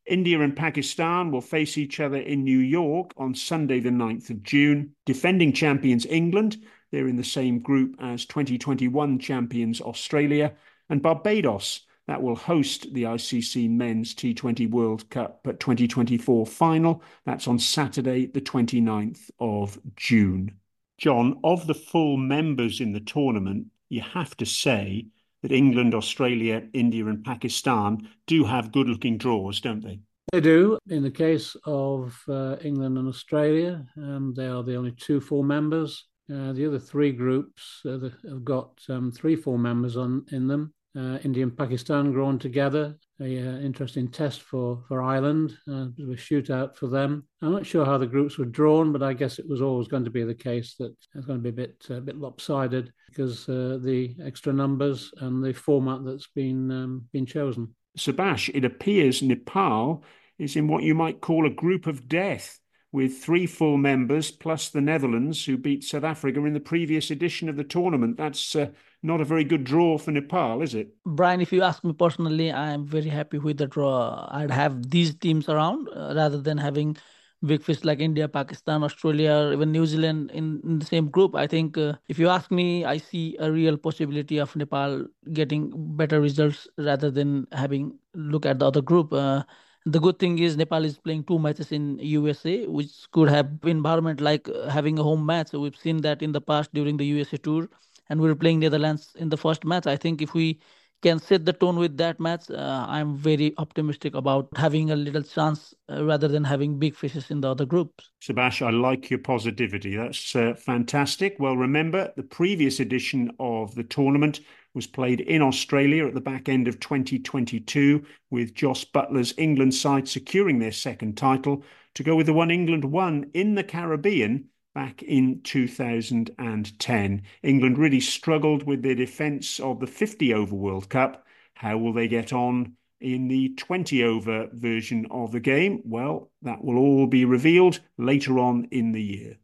India 0.08 0.40
and 0.40 0.56
Pakistan 0.56 1.32
will 1.32 1.42
face 1.42 1.78
each 1.78 2.00
other 2.00 2.18
in 2.18 2.44
New 2.44 2.60
York 2.60 3.12
on 3.18 3.36
Sunday, 3.36 3.80
the 3.80 3.90
9th 3.90 4.30
of 4.30 4.42
June. 4.42 4.94
Defending 5.06 5.52
champions 5.52 6.06
England, 6.06 6.58
they're 6.92 7.08
in 7.08 7.18
the 7.18 7.24
same 7.24 7.60
group 7.60 7.96
as 8.00 8.26
2021 8.26 9.20
champions 9.20 9.82
Australia, 9.82 10.54
and 10.90 11.02
Barbados, 11.02 11.82
that 12.08 12.22
will 12.22 12.36
host 12.36 12.94
the 12.94 13.04
ICC 13.04 13.70
Men's 13.70 14.16
T20 14.16 14.70
World 14.70 15.10
Cup 15.10 15.46
at 15.46 15.60
2024 15.60 16.46
final. 16.48 17.04
That's 17.26 17.48
on 17.50 17.60
Saturday, 17.60 18.28
the 18.28 18.40
29th 18.40 19.30
of 19.40 19.78
June. 19.98 20.56
Jon, 20.98 21.40
of 21.44 21.68
the 21.68 21.76
full 21.76 22.16
members 22.16 22.80
in 22.80 22.94
the 22.94 23.02
tournament, 23.02 23.68
you 23.90 24.02
have 24.02 24.36
to 24.38 24.46
say 24.46 25.08
that 25.42 25.52
England, 25.52 25.94
Australia, 25.94 26.64
India, 26.74 27.06
and 27.06 27.24
Pakistan 27.24 28.08
do 28.26 28.44
have 28.44 28.72
good 28.72 28.88
looking 28.88 29.18
draws, 29.18 29.62
don't 29.62 29.84
they? 29.84 30.00
They 30.34 30.42
do. 30.42 30.78
In 30.90 31.04
the 31.04 31.12
case 31.12 31.56
of 31.66 32.22
uh, 32.28 32.58
England 32.62 32.98
and 32.98 33.08
Australia, 33.08 33.86
um, 33.98 34.34
they 34.36 34.48
are 34.48 34.64
the 34.64 34.76
only 34.76 34.92
two 34.92 35.22
full 35.22 35.44
members. 35.44 36.06
Uh, 36.30 36.52
the 36.52 36.66
other 36.66 36.80
three 36.80 37.14
groups 37.14 37.82
uh, 37.86 38.10
have 38.28 38.44
got 38.44 38.72
um, 38.90 39.12
three 39.12 39.38
full 39.38 39.58
members 39.58 39.96
on 39.96 40.26
in 40.32 40.48
them 40.48 40.74
uh, 40.96 41.20
India 41.24 41.44
and 41.44 41.58
Pakistan 41.58 42.12
grown 42.12 42.40
together. 42.40 42.96
A 43.20 43.40
uh, 43.40 43.58
interesting 43.60 44.08
test 44.08 44.42
for 44.42 44.84
for 44.88 45.02
Ireland, 45.02 45.58
uh, 45.68 45.88
a 46.00 46.16
shootout 46.16 46.76
for 46.76 46.88
them. 46.88 47.26
I'm 47.42 47.52
not 47.52 47.66
sure 47.66 47.86
how 47.86 47.98
the 47.98 48.08
groups 48.08 48.38
were 48.38 48.46
drawn, 48.46 48.92
but 48.92 49.04
I 49.04 49.14
guess 49.14 49.40
it 49.40 49.48
was 49.48 49.62
always 49.62 49.88
going 49.88 50.06
to 50.06 50.12
be 50.12 50.24
the 50.24 50.36
case 50.36 50.76
that 50.80 50.96
it's 51.16 51.26
going 51.26 51.40
to 51.40 51.44
be 51.44 51.50
a 51.50 51.68
bit 51.68 51.86
a 51.90 52.02
bit 52.02 52.18
lopsided 52.18 52.92
because 53.10 53.48
uh, 53.50 53.80
the 53.82 54.16
extra 54.24 54.54
numbers 54.54 55.12
and 55.18 55.44
the 55.44 55.54
format 55.54 56.06
that's 56.06 56.28
been 56.36 56.72
um, 56.72 57.06
been 57.12 57.26
chosen. 57.26 57.76
Subas, 57.98 58.50
it 58.54 58.64
appears 58.64 59.22
Nepal 59.22 60.04
is 60.38 60.56
in 60.56 60.68
what 60.68 60.84
you 60.84 60.94
might 60.94 61.22
call 61.22 61.48
a 61.48 61.54
group 61.54 61.88
of 61.88 62.08
death 62.08 62.60
with 62.92 63.18
three 63.18 63.46
full 63.46 63.78
members 63.78 64.32
plus 64.32 64.70
the 64.70 64.82
Netherlands, 64.82 65.44
who 65.46 65.58
beat 65.58 65.84
South 65.84 66.04
Africa 66.04 66.44
in 66.46 66.54
the 66.54 66.60
previous 66.60 67.12
edition 67.12 67.50
of 67.50 67.58
the 67.58 67.64
tournament. 67.64 68.18
That's 68.18 68.56
uh, 68.56 68.68
not 69.04 69.22
a 69.22 69.26
very 69.26 69.44
good 69.44 69.64
draw 69.64 69.98
for 69.98 70.12
Nepal, 70.12 70.62
is 70.62 70.74
it? 70.76 70.90
Brian, 71.06 71.42
if 71.42 71.54
you 71.54 71.62
ask 71.62 71.84
me 71.84 71.94
personally, 71.94 72.52
I 72.52 72.72
am 72.72 72.86
very 72.86 73.10
happy 73.10 73.38
with 73.38 73.58
the 73.58 73.68
draw. 73.68 74.28
I'd 74.32 74.52
have 74.52 74.90
these 74.90 75.16
teams 75.16 75.50
around 75.50 75.88
uh, 75.90 76.14
rather 76.16 76.42
than 76.42 76.58
having 76.58 76.98
big 77.46 77.62
fish 77.64 77.84
like 77.84 78.00
India, 78.00 78.28
Pakistan, 78.28 78.84
Australia, 78.84 79.52
even 79.54 79.72
New 79.72 79.86
Zealand 79.86 80.32
in, 80.32 80.60
in 80.64 80.80
the 80.80 80.86
same 80.86 81.10
group. 81.10 81.36
I 81.36 81.48
think 81.48 81.78
uh, 81.78 81.94
if 82.08 82.18
you 82.18 82.30
ask 82.30 82.50
me, 82.50 82.84
I 82.84 82.98
see 82.98 83.38
a 83.40 83.52
real 83.52 83.78
possibility 83.78 84.40
of 84.40 84.56
Nepal 84.56 85.06
getting 85.34 85.72
better 85.96 86.20
results 86.20 86.68
rather 86.78 87.12
than 87.12 87.48
having 87.52 87.98
look 88.16 88.46
at 88.46 88.60
the 88.60 88.66
other 88.66 88.82
group. 88.82 89.14
Uh, 89.14 89.44
the 89.86 90.00
good 90.00 90.20
thing 90.20 90.40
is 90.40 90.58
Nepal 90.58 90.84
is 90.84 90.98
playing 90.98 91.24
two 91.24 91.40
matches 91.40 91.72
in 91.72 91.98
USA, 92.00 92.66
which 92.66 92.92
could 93.12 93.30
have 93.30 93.50
environment 93.64 94.20
like 94.20 94.50
uh, 94.50 94.70
having 94.70 95.00
a 95.00 95.04
home 95.04 95.26
match. 95.26 95.50
So 95.50 95.60
we've 95.60 95.78
seen 95.78 96.02
that 96.02 96.22
in 96.22 96.32
the 96.32 96.42
past 96.42 96.74
during 96.74 96.98
the 96.98 97.06
USA 97.06 97.38
tour, 97.38 97.70
and 98.10 98.20
we 98.22 98.28
were 98.28 98.36
playing 98.36 98.60
Netherlands 98.60 99.14
in 99.16 99.30
the 99.30 99.38
first 99.38 99.66
match. 99.66 99.88
I 99.88 99.96
think 99.96 100.22
if 100.22 100.34
we 100.34 100.60
can 101.02 101.20
set 101.20 101.46
the 101.46 101.54
tone 101.54 101.78
with 101.78 101.96
that 101.98 102.20
match, 102.20 102.50
uh, 102.50 102.86
I'm 102.88 103.16
very 103.16 103.54
optimistic 103.58 104.16
about 104.16 104.50
having 104.56 104.90
a 104.92 104.96
little 104.96 105.22
chance 105.22 105.74
uh, 105.92 106.04
rather 106.04 106.28
than 106.28 106.44
having 106.44 106.80
big 106.80 106.96
fishes 106.96 107.30
in 107.30 107.42
the 107.42 107.52
other 107.52 107.66
groups. 107.66 108.10
Subas, 108.22 108.66
I 108.66 108.72
like 108.72 109.10
your 109.10 109.20
positivity. 109.20 109.96
That's 109.96 110.36
uh, 110.36 110.56
fantastic. 110.56 111.36
Well, 111.40 111.56
remember 111.56 112.12
the 112.16 112.24
previous 112.24 112.80
edition 112.80 113.32
of 113.40 113.76
the 113.76 113.84
tournament 113.84 114.40
was 114.74 114.88
played 114.88 115.22
in 115.22 115.42
Australia 115.42 116.08
at 116.08 116.14
the 116.14 116.22
back 116.22 116.50
end 116.50 116.68
of 116.68 116.80
2022, 116.80 118.04
with 118.32 118.54
Jos 118.56 118.84
Buttler's 118.86 119.34
England 119.38 119.74
side 119.74 120.08
securing 120.08 120.60
their 120.60 120.72
second 120.72 121.18
title 121.18 121.64
to 121.96 122.04
go 122.04 122.16
with 122.16 122.28
the 122.28 122.34
one 122.34 122.52
England 122.52 122.86
won 122.86 123.30
in 123.34 123.56
the 123.56 123.64
Caribbean 123.64 124.46
back 124.78 125.02
in 125.02 125.42
2010. 125.42 127.22
England 127.42 127.78
really 127.80 128.00
struggled 128.00 128.62
with 128.62 128.84
their 128.84 128.94
defence 128.94 129.60
of 129.60 129.80
the 129.80 129.88
50 129.88 130.36
over 130.36 130.54
World 130.54 130.88
Cup. 130.88 131.26
How 131.56 131.80
will 131.80 131.94
they 131.94 132.08
get 132.08 132.32
on 132.32 132.74
in 133.02 133.28
the 133.28 133.56
20 133.56 134.04
over 134.04 134.48
version 134.54 135.08
of 135.10 135.32
the 135.32 135.40
game? 135.40 135.82
Well, 135.84 136.30
that 136.44 136.64
will 136.64 136.78
all 136.78 137.08
be 137.08 137.26
revealed 137.26 137.80
later 137.98 138.38
on 138.38 138.68
in 138.70 138.92
the 138.92 139.02
year. 139.02 139.38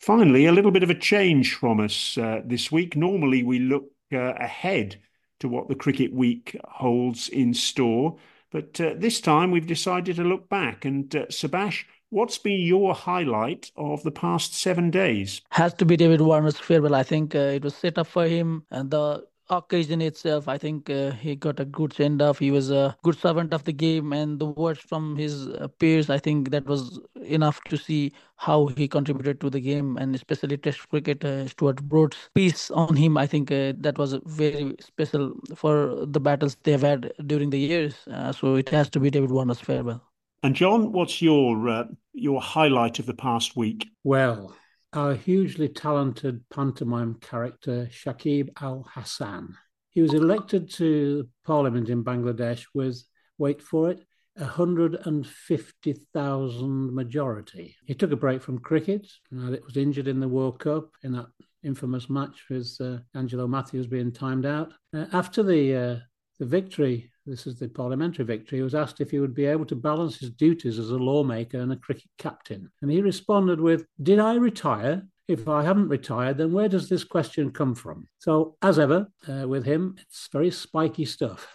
Finally, 0.00 0.46
a 0.46 0.52
little 0.52 0.70
bit 0.70 0.82
of 0.82 0.88
a 0.88 0.98
change 0.98 1.54
from 1.54 1.80
us 1.80 2.16
uh, 2.16 2.40
this 2.46 2.72
week. 2.72 2.96
Normally, 2.96 3.42
we 3.42 3.58
look 3.58 3.90
uh, 4.10 4.32
ahead 4.36 4.96
to 5.40 5.48
what 5.48 5.68
the 5.68 5.74
cricket 5.74 6.14
week 6.14 6.56
holds 6.64 7.28
in 7.28 7.52
store, 7.52 8.16
but 8.56 8.80
uh, 8.80 8.94
this 8.96 9.20
time 9.20 9.50
we've 9.50 9.66
decided 9.66 10.16
to 10.16 10.24
look 10.24 10.48
back. 10.48 10.86
And 10.86 11.14
uh, 11.14 11.70
what's 12.08 12.38
been 12.38 12.60
your 12.60 12.94
highlight 12.94 13.70
of 13.76 14.02
the 14.02 14.10
past 14.10 14.54
seven 14.54 14.90
days? 14.90 15.42
Has 15.50 15.74
to 15.74 15.84
be 15.84 15.98
David 15.98 16.22
Warner's 16.22 16.58
farewell. 16.58 16.94
I 16.94 17.02
think 17.02 17.34
uh, 17.34 17.38
it 17.38 17.62
was 17.62 17.74
set 17.74 17.98
up 17.98 18.06
for 18.06 18.26
him, 18.26 18.64
and 18.70 18.90
the 18.90 19.26
occasion 19.48 20.00
itself, 20.00 20.48
I 20.48 20.58
think 20.58 20.90
uh, 20.90 21.12
he 21.12 21.36
got 21.36 21.60
a 21.60 21.64
good 21.64 21.92
send 21.92 22.20
off. 22.22 22.38
He 22.38 22.50
was 22.50 22.70
a 22.70 22.96
good 23.02 23.18
servant 23.18 23.54
of 23.54 23.64
the 23.64 23.72
game, 23.72 24.12
and 24.12 24.38
the 24.38 24.46
words 24.46 24.80
from 24.80 25.16
his 25.16 25.48
uh, 25.48 25.68
peers, 25.78 26.10
I 26.10 26.18
think 26.18 26.50
that 26.50 26.66
was 26.66 27.00
enough 27.22 27.62
to 27.64 27.76
see 27.76 28.12
how 28.36 28.66
he 28.66 28.88
contributed 28.88 29.40
to 29.40 29.50
the 29.50 29.60
game, 29.60 29.96
and 29.96 30.14
especially 30.14 30.56
Test 30.56 30.88
cricket. 30.88 31.24
Uh, 31.24 31.46
Stuart 31.48 31.82
Broad's 31.82 32.30
piece 32.34 32.70
on 32.70 32.96
him, 32.96 33.16
I 33.16 33.26
think 33.26 33.50
uh, 33.50 33.72
that 33.78 33.98
was 33.98 34.14
very 34.24 34.74
special 34.80 35.34
for 35.54 36.04
the 36.06 36.20
battles 36.20 36.56
they've 36.62 36.80
had 36.80 37.12
during 37.26 37.50
the 37.50 37.58
years. 37.58 37.94
Uh, 38.10 38.32
so 38.32 38.56
it 38.56 38.68
has 38.70 38.90
to 38.90 39.00
be 39.00 39.10
David 39.10 39.30
Warner's 39.30 39.60
farewell. 39.60 40.02
And 40.42 40.54
Jon, 40.54 40.92
what's 40.92 41.22
your 41.22 41.68
uh, 41.68 41.84
your 42.12 42.40
highlight 42.40 42.98
of 42.98 43.06
the 43.06 43.14
past 43.14 43.56
week? 43.56 43.88
Well, 44.04 44.54
our 44.92 45.14
hugely 45.14 45.68
talented 45.68 46.44
pantomime 46.50 47.14
character, 47.20 47.88
Shakib 47.90 48.50
Al 48.60 48.86
Hasan. 48.94 49.56
He 49.90 50.02
was 50.02 50.14
elected 50.14 50.70
to 50.74 51.28
parliament 51.44 51.88
in 51.88 52.04
Bangladesh 52.04 52.66
with, 52.74 53.02
wait 53.38 53.62
for 53.62 53.90
it, 53.90 54.04
150,000 54.34 56.94
majority. 56.94 57.74
He 57.86 57.94
took 57.94 58.12
a 58.12 58.16
break 58.16 58.42
from 58.42 58.58
cricket. 58.58 59.06
and 59.30 59.54
it 59.54 59.64
was 59.64 59.78
injured 59.78 60.08
in 60.08 60.20
the 60.20 60.28
World 60.28 60.58
Cup 60.58 60.90
in 61.02 61.12
that 61.12 61.28
infamous 61.62 62.10
match 62.10 62.44
with 62.50 62.76
uh, 62.80 62.98
Angelo 63.14 63.46
Mathews 63.46 63.86
being 63.86 64.12
timed 64.12 64.44
out. 64.46 64.72
Uh, 64.94 65.06
after 65.12 65.42
the 65.42 65.74
uh, 65.74 65.96
the 66.38 66.46
victory, 66.46 67.10
this 67.24 67.46
is 67.46 67.58
the 67.58 67.68
parliamentary 67.68 68.24
victory, 68.24 68.62
was 68.62 68.74
asked 68.74 69.00
if 69.00 69.10
he 69.10 69.18
would 69.18 69.34
be 69.34 69.46
able 69.46 69.64
to 69.66 69.76
balance 69.76 70.18
his 70.18 70.30
duties 70.30 70.78
as 70.78 70.90
a 70.90 70.96
lawmaker 70.96 71.60
and 71.60 71.72
a 71.72 71.76
cricket 71.76 72.10
captain. 72.18 72.70
And 72.82 72.90
he 72.90 73.00
responded 73.00 73.60
with, 73.60 73.86
Did 74.02 74.18
I 74.18 74.34
retire? 74.34 75.06
If 75.28 75.48
I 75.48 75.64
haven't 75.64 75.88
retired, 75.88 76.38
then 76.38 76.52
where 76.52 76.68
does 76.68 76.88
this 76.88 77.02
question 77.02 77.50
come 77.50 77.74
from? 77.74 78.06
So, 78.20 78.56
as 78.62 78.78
ever, 78.78 79.08
uh, 79.26 79.48
with 79.48 79.64
him, 79.64 79.96
it's 79.98 80.28
very 80.30 80.52
spiky 80.52 81.04
stuff. 81.04 81.48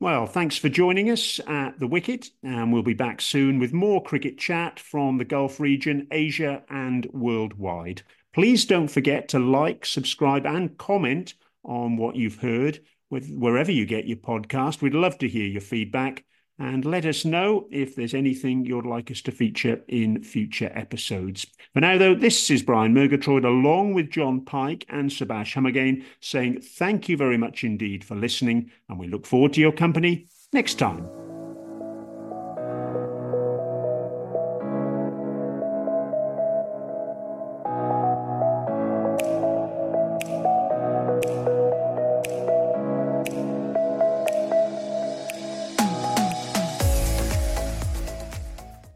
Well, 0.00 0.26
thanks 0.26 0.56
for 0.56 0.70
joining 0.70 1.10
us 1.10 1.38
at 1.46 1.78
The 1.78 1.86
Wicket, 1.86 2.28
and 2.42 2.72
we'll 2.72 2.82
be 2.82 2.94
back 2.94 3.20
soon 3.20 3.58
with 3.58 3.74
more 3.74 4.02
cricket 4.02 4.38
chat 4.38 4.80
from 4.80 5.18
the 5.18 5.24
Gulf 5.24 5.60
region, 5.60 6.08
Asia, 6.10 6.62
and 6.70 7.06
worldwide. 7.12 8.02
Please 8.32 8.64
don't 8.64 8.88
forget 8.88 9.28
to 9.28 9.38
like, 9.38 9.86
subscribe, 9.86 10.46
and 10.46 10.76
comment 10.78 11.34
on 11.62 11.96
what 11.96 12.16
you've 12.16 12.38
heard 12.38 12.80
with 13.10 13.30
wherever 13.30 13.70
you 13.70 13.86
get 13.86 14.06
your 14.06 14.16
podcast. 14.16 14.82
We'd 14.82 14.94
love 14.94 15.18
to 15.18 15.28
hear 15.28 15.46
your 15.46 15.60
feedback 15.60 16.24
and 16.58 16.84
let 16.84 17.04
us 17.04 17.24
know 17.24 17.66
if 17.70 17.96
there's 17.96 18.14
anything 18.14 18.64
you'd 18.64 18.86
like 18.86 19.10
us 19.10 19.20
to 19.22 19.32
feature 19.32 19.82
in 19.88 20.22
future 20.22 20.70
episodes. 20.74 21.46
For 21.72 21.80
now, 21.80 21.98
though, 21.98 22.14
this 22.14 22.50
is 22.50 22.62
Brian 22.62 22.94
Murgatroyd 22.94 23.44
along 23.44 23.94
with 23.94 24.10
Jon 24.10 24.44
Pike 24.44 24.86
and 24.88 25.10
Subas 25.10 25.52
Humagain 25.54 26.04
saying 26.20 26.60
thank 26.60 27.08
you 27.08 27.16
very 27.16 27.38
much 27.38 27.64
indeed 27.64 28.04
for 28.04 28.14
listening, 28.14 28.70
and 28.88 28.98
we 28.98 29.08
look 29.08 29.26
forward 29.26 29.52
to 29.54 29.60
your 29.60 29.72
company 29.72 30.26
next 30.52 30.74
time. 30.74 31.23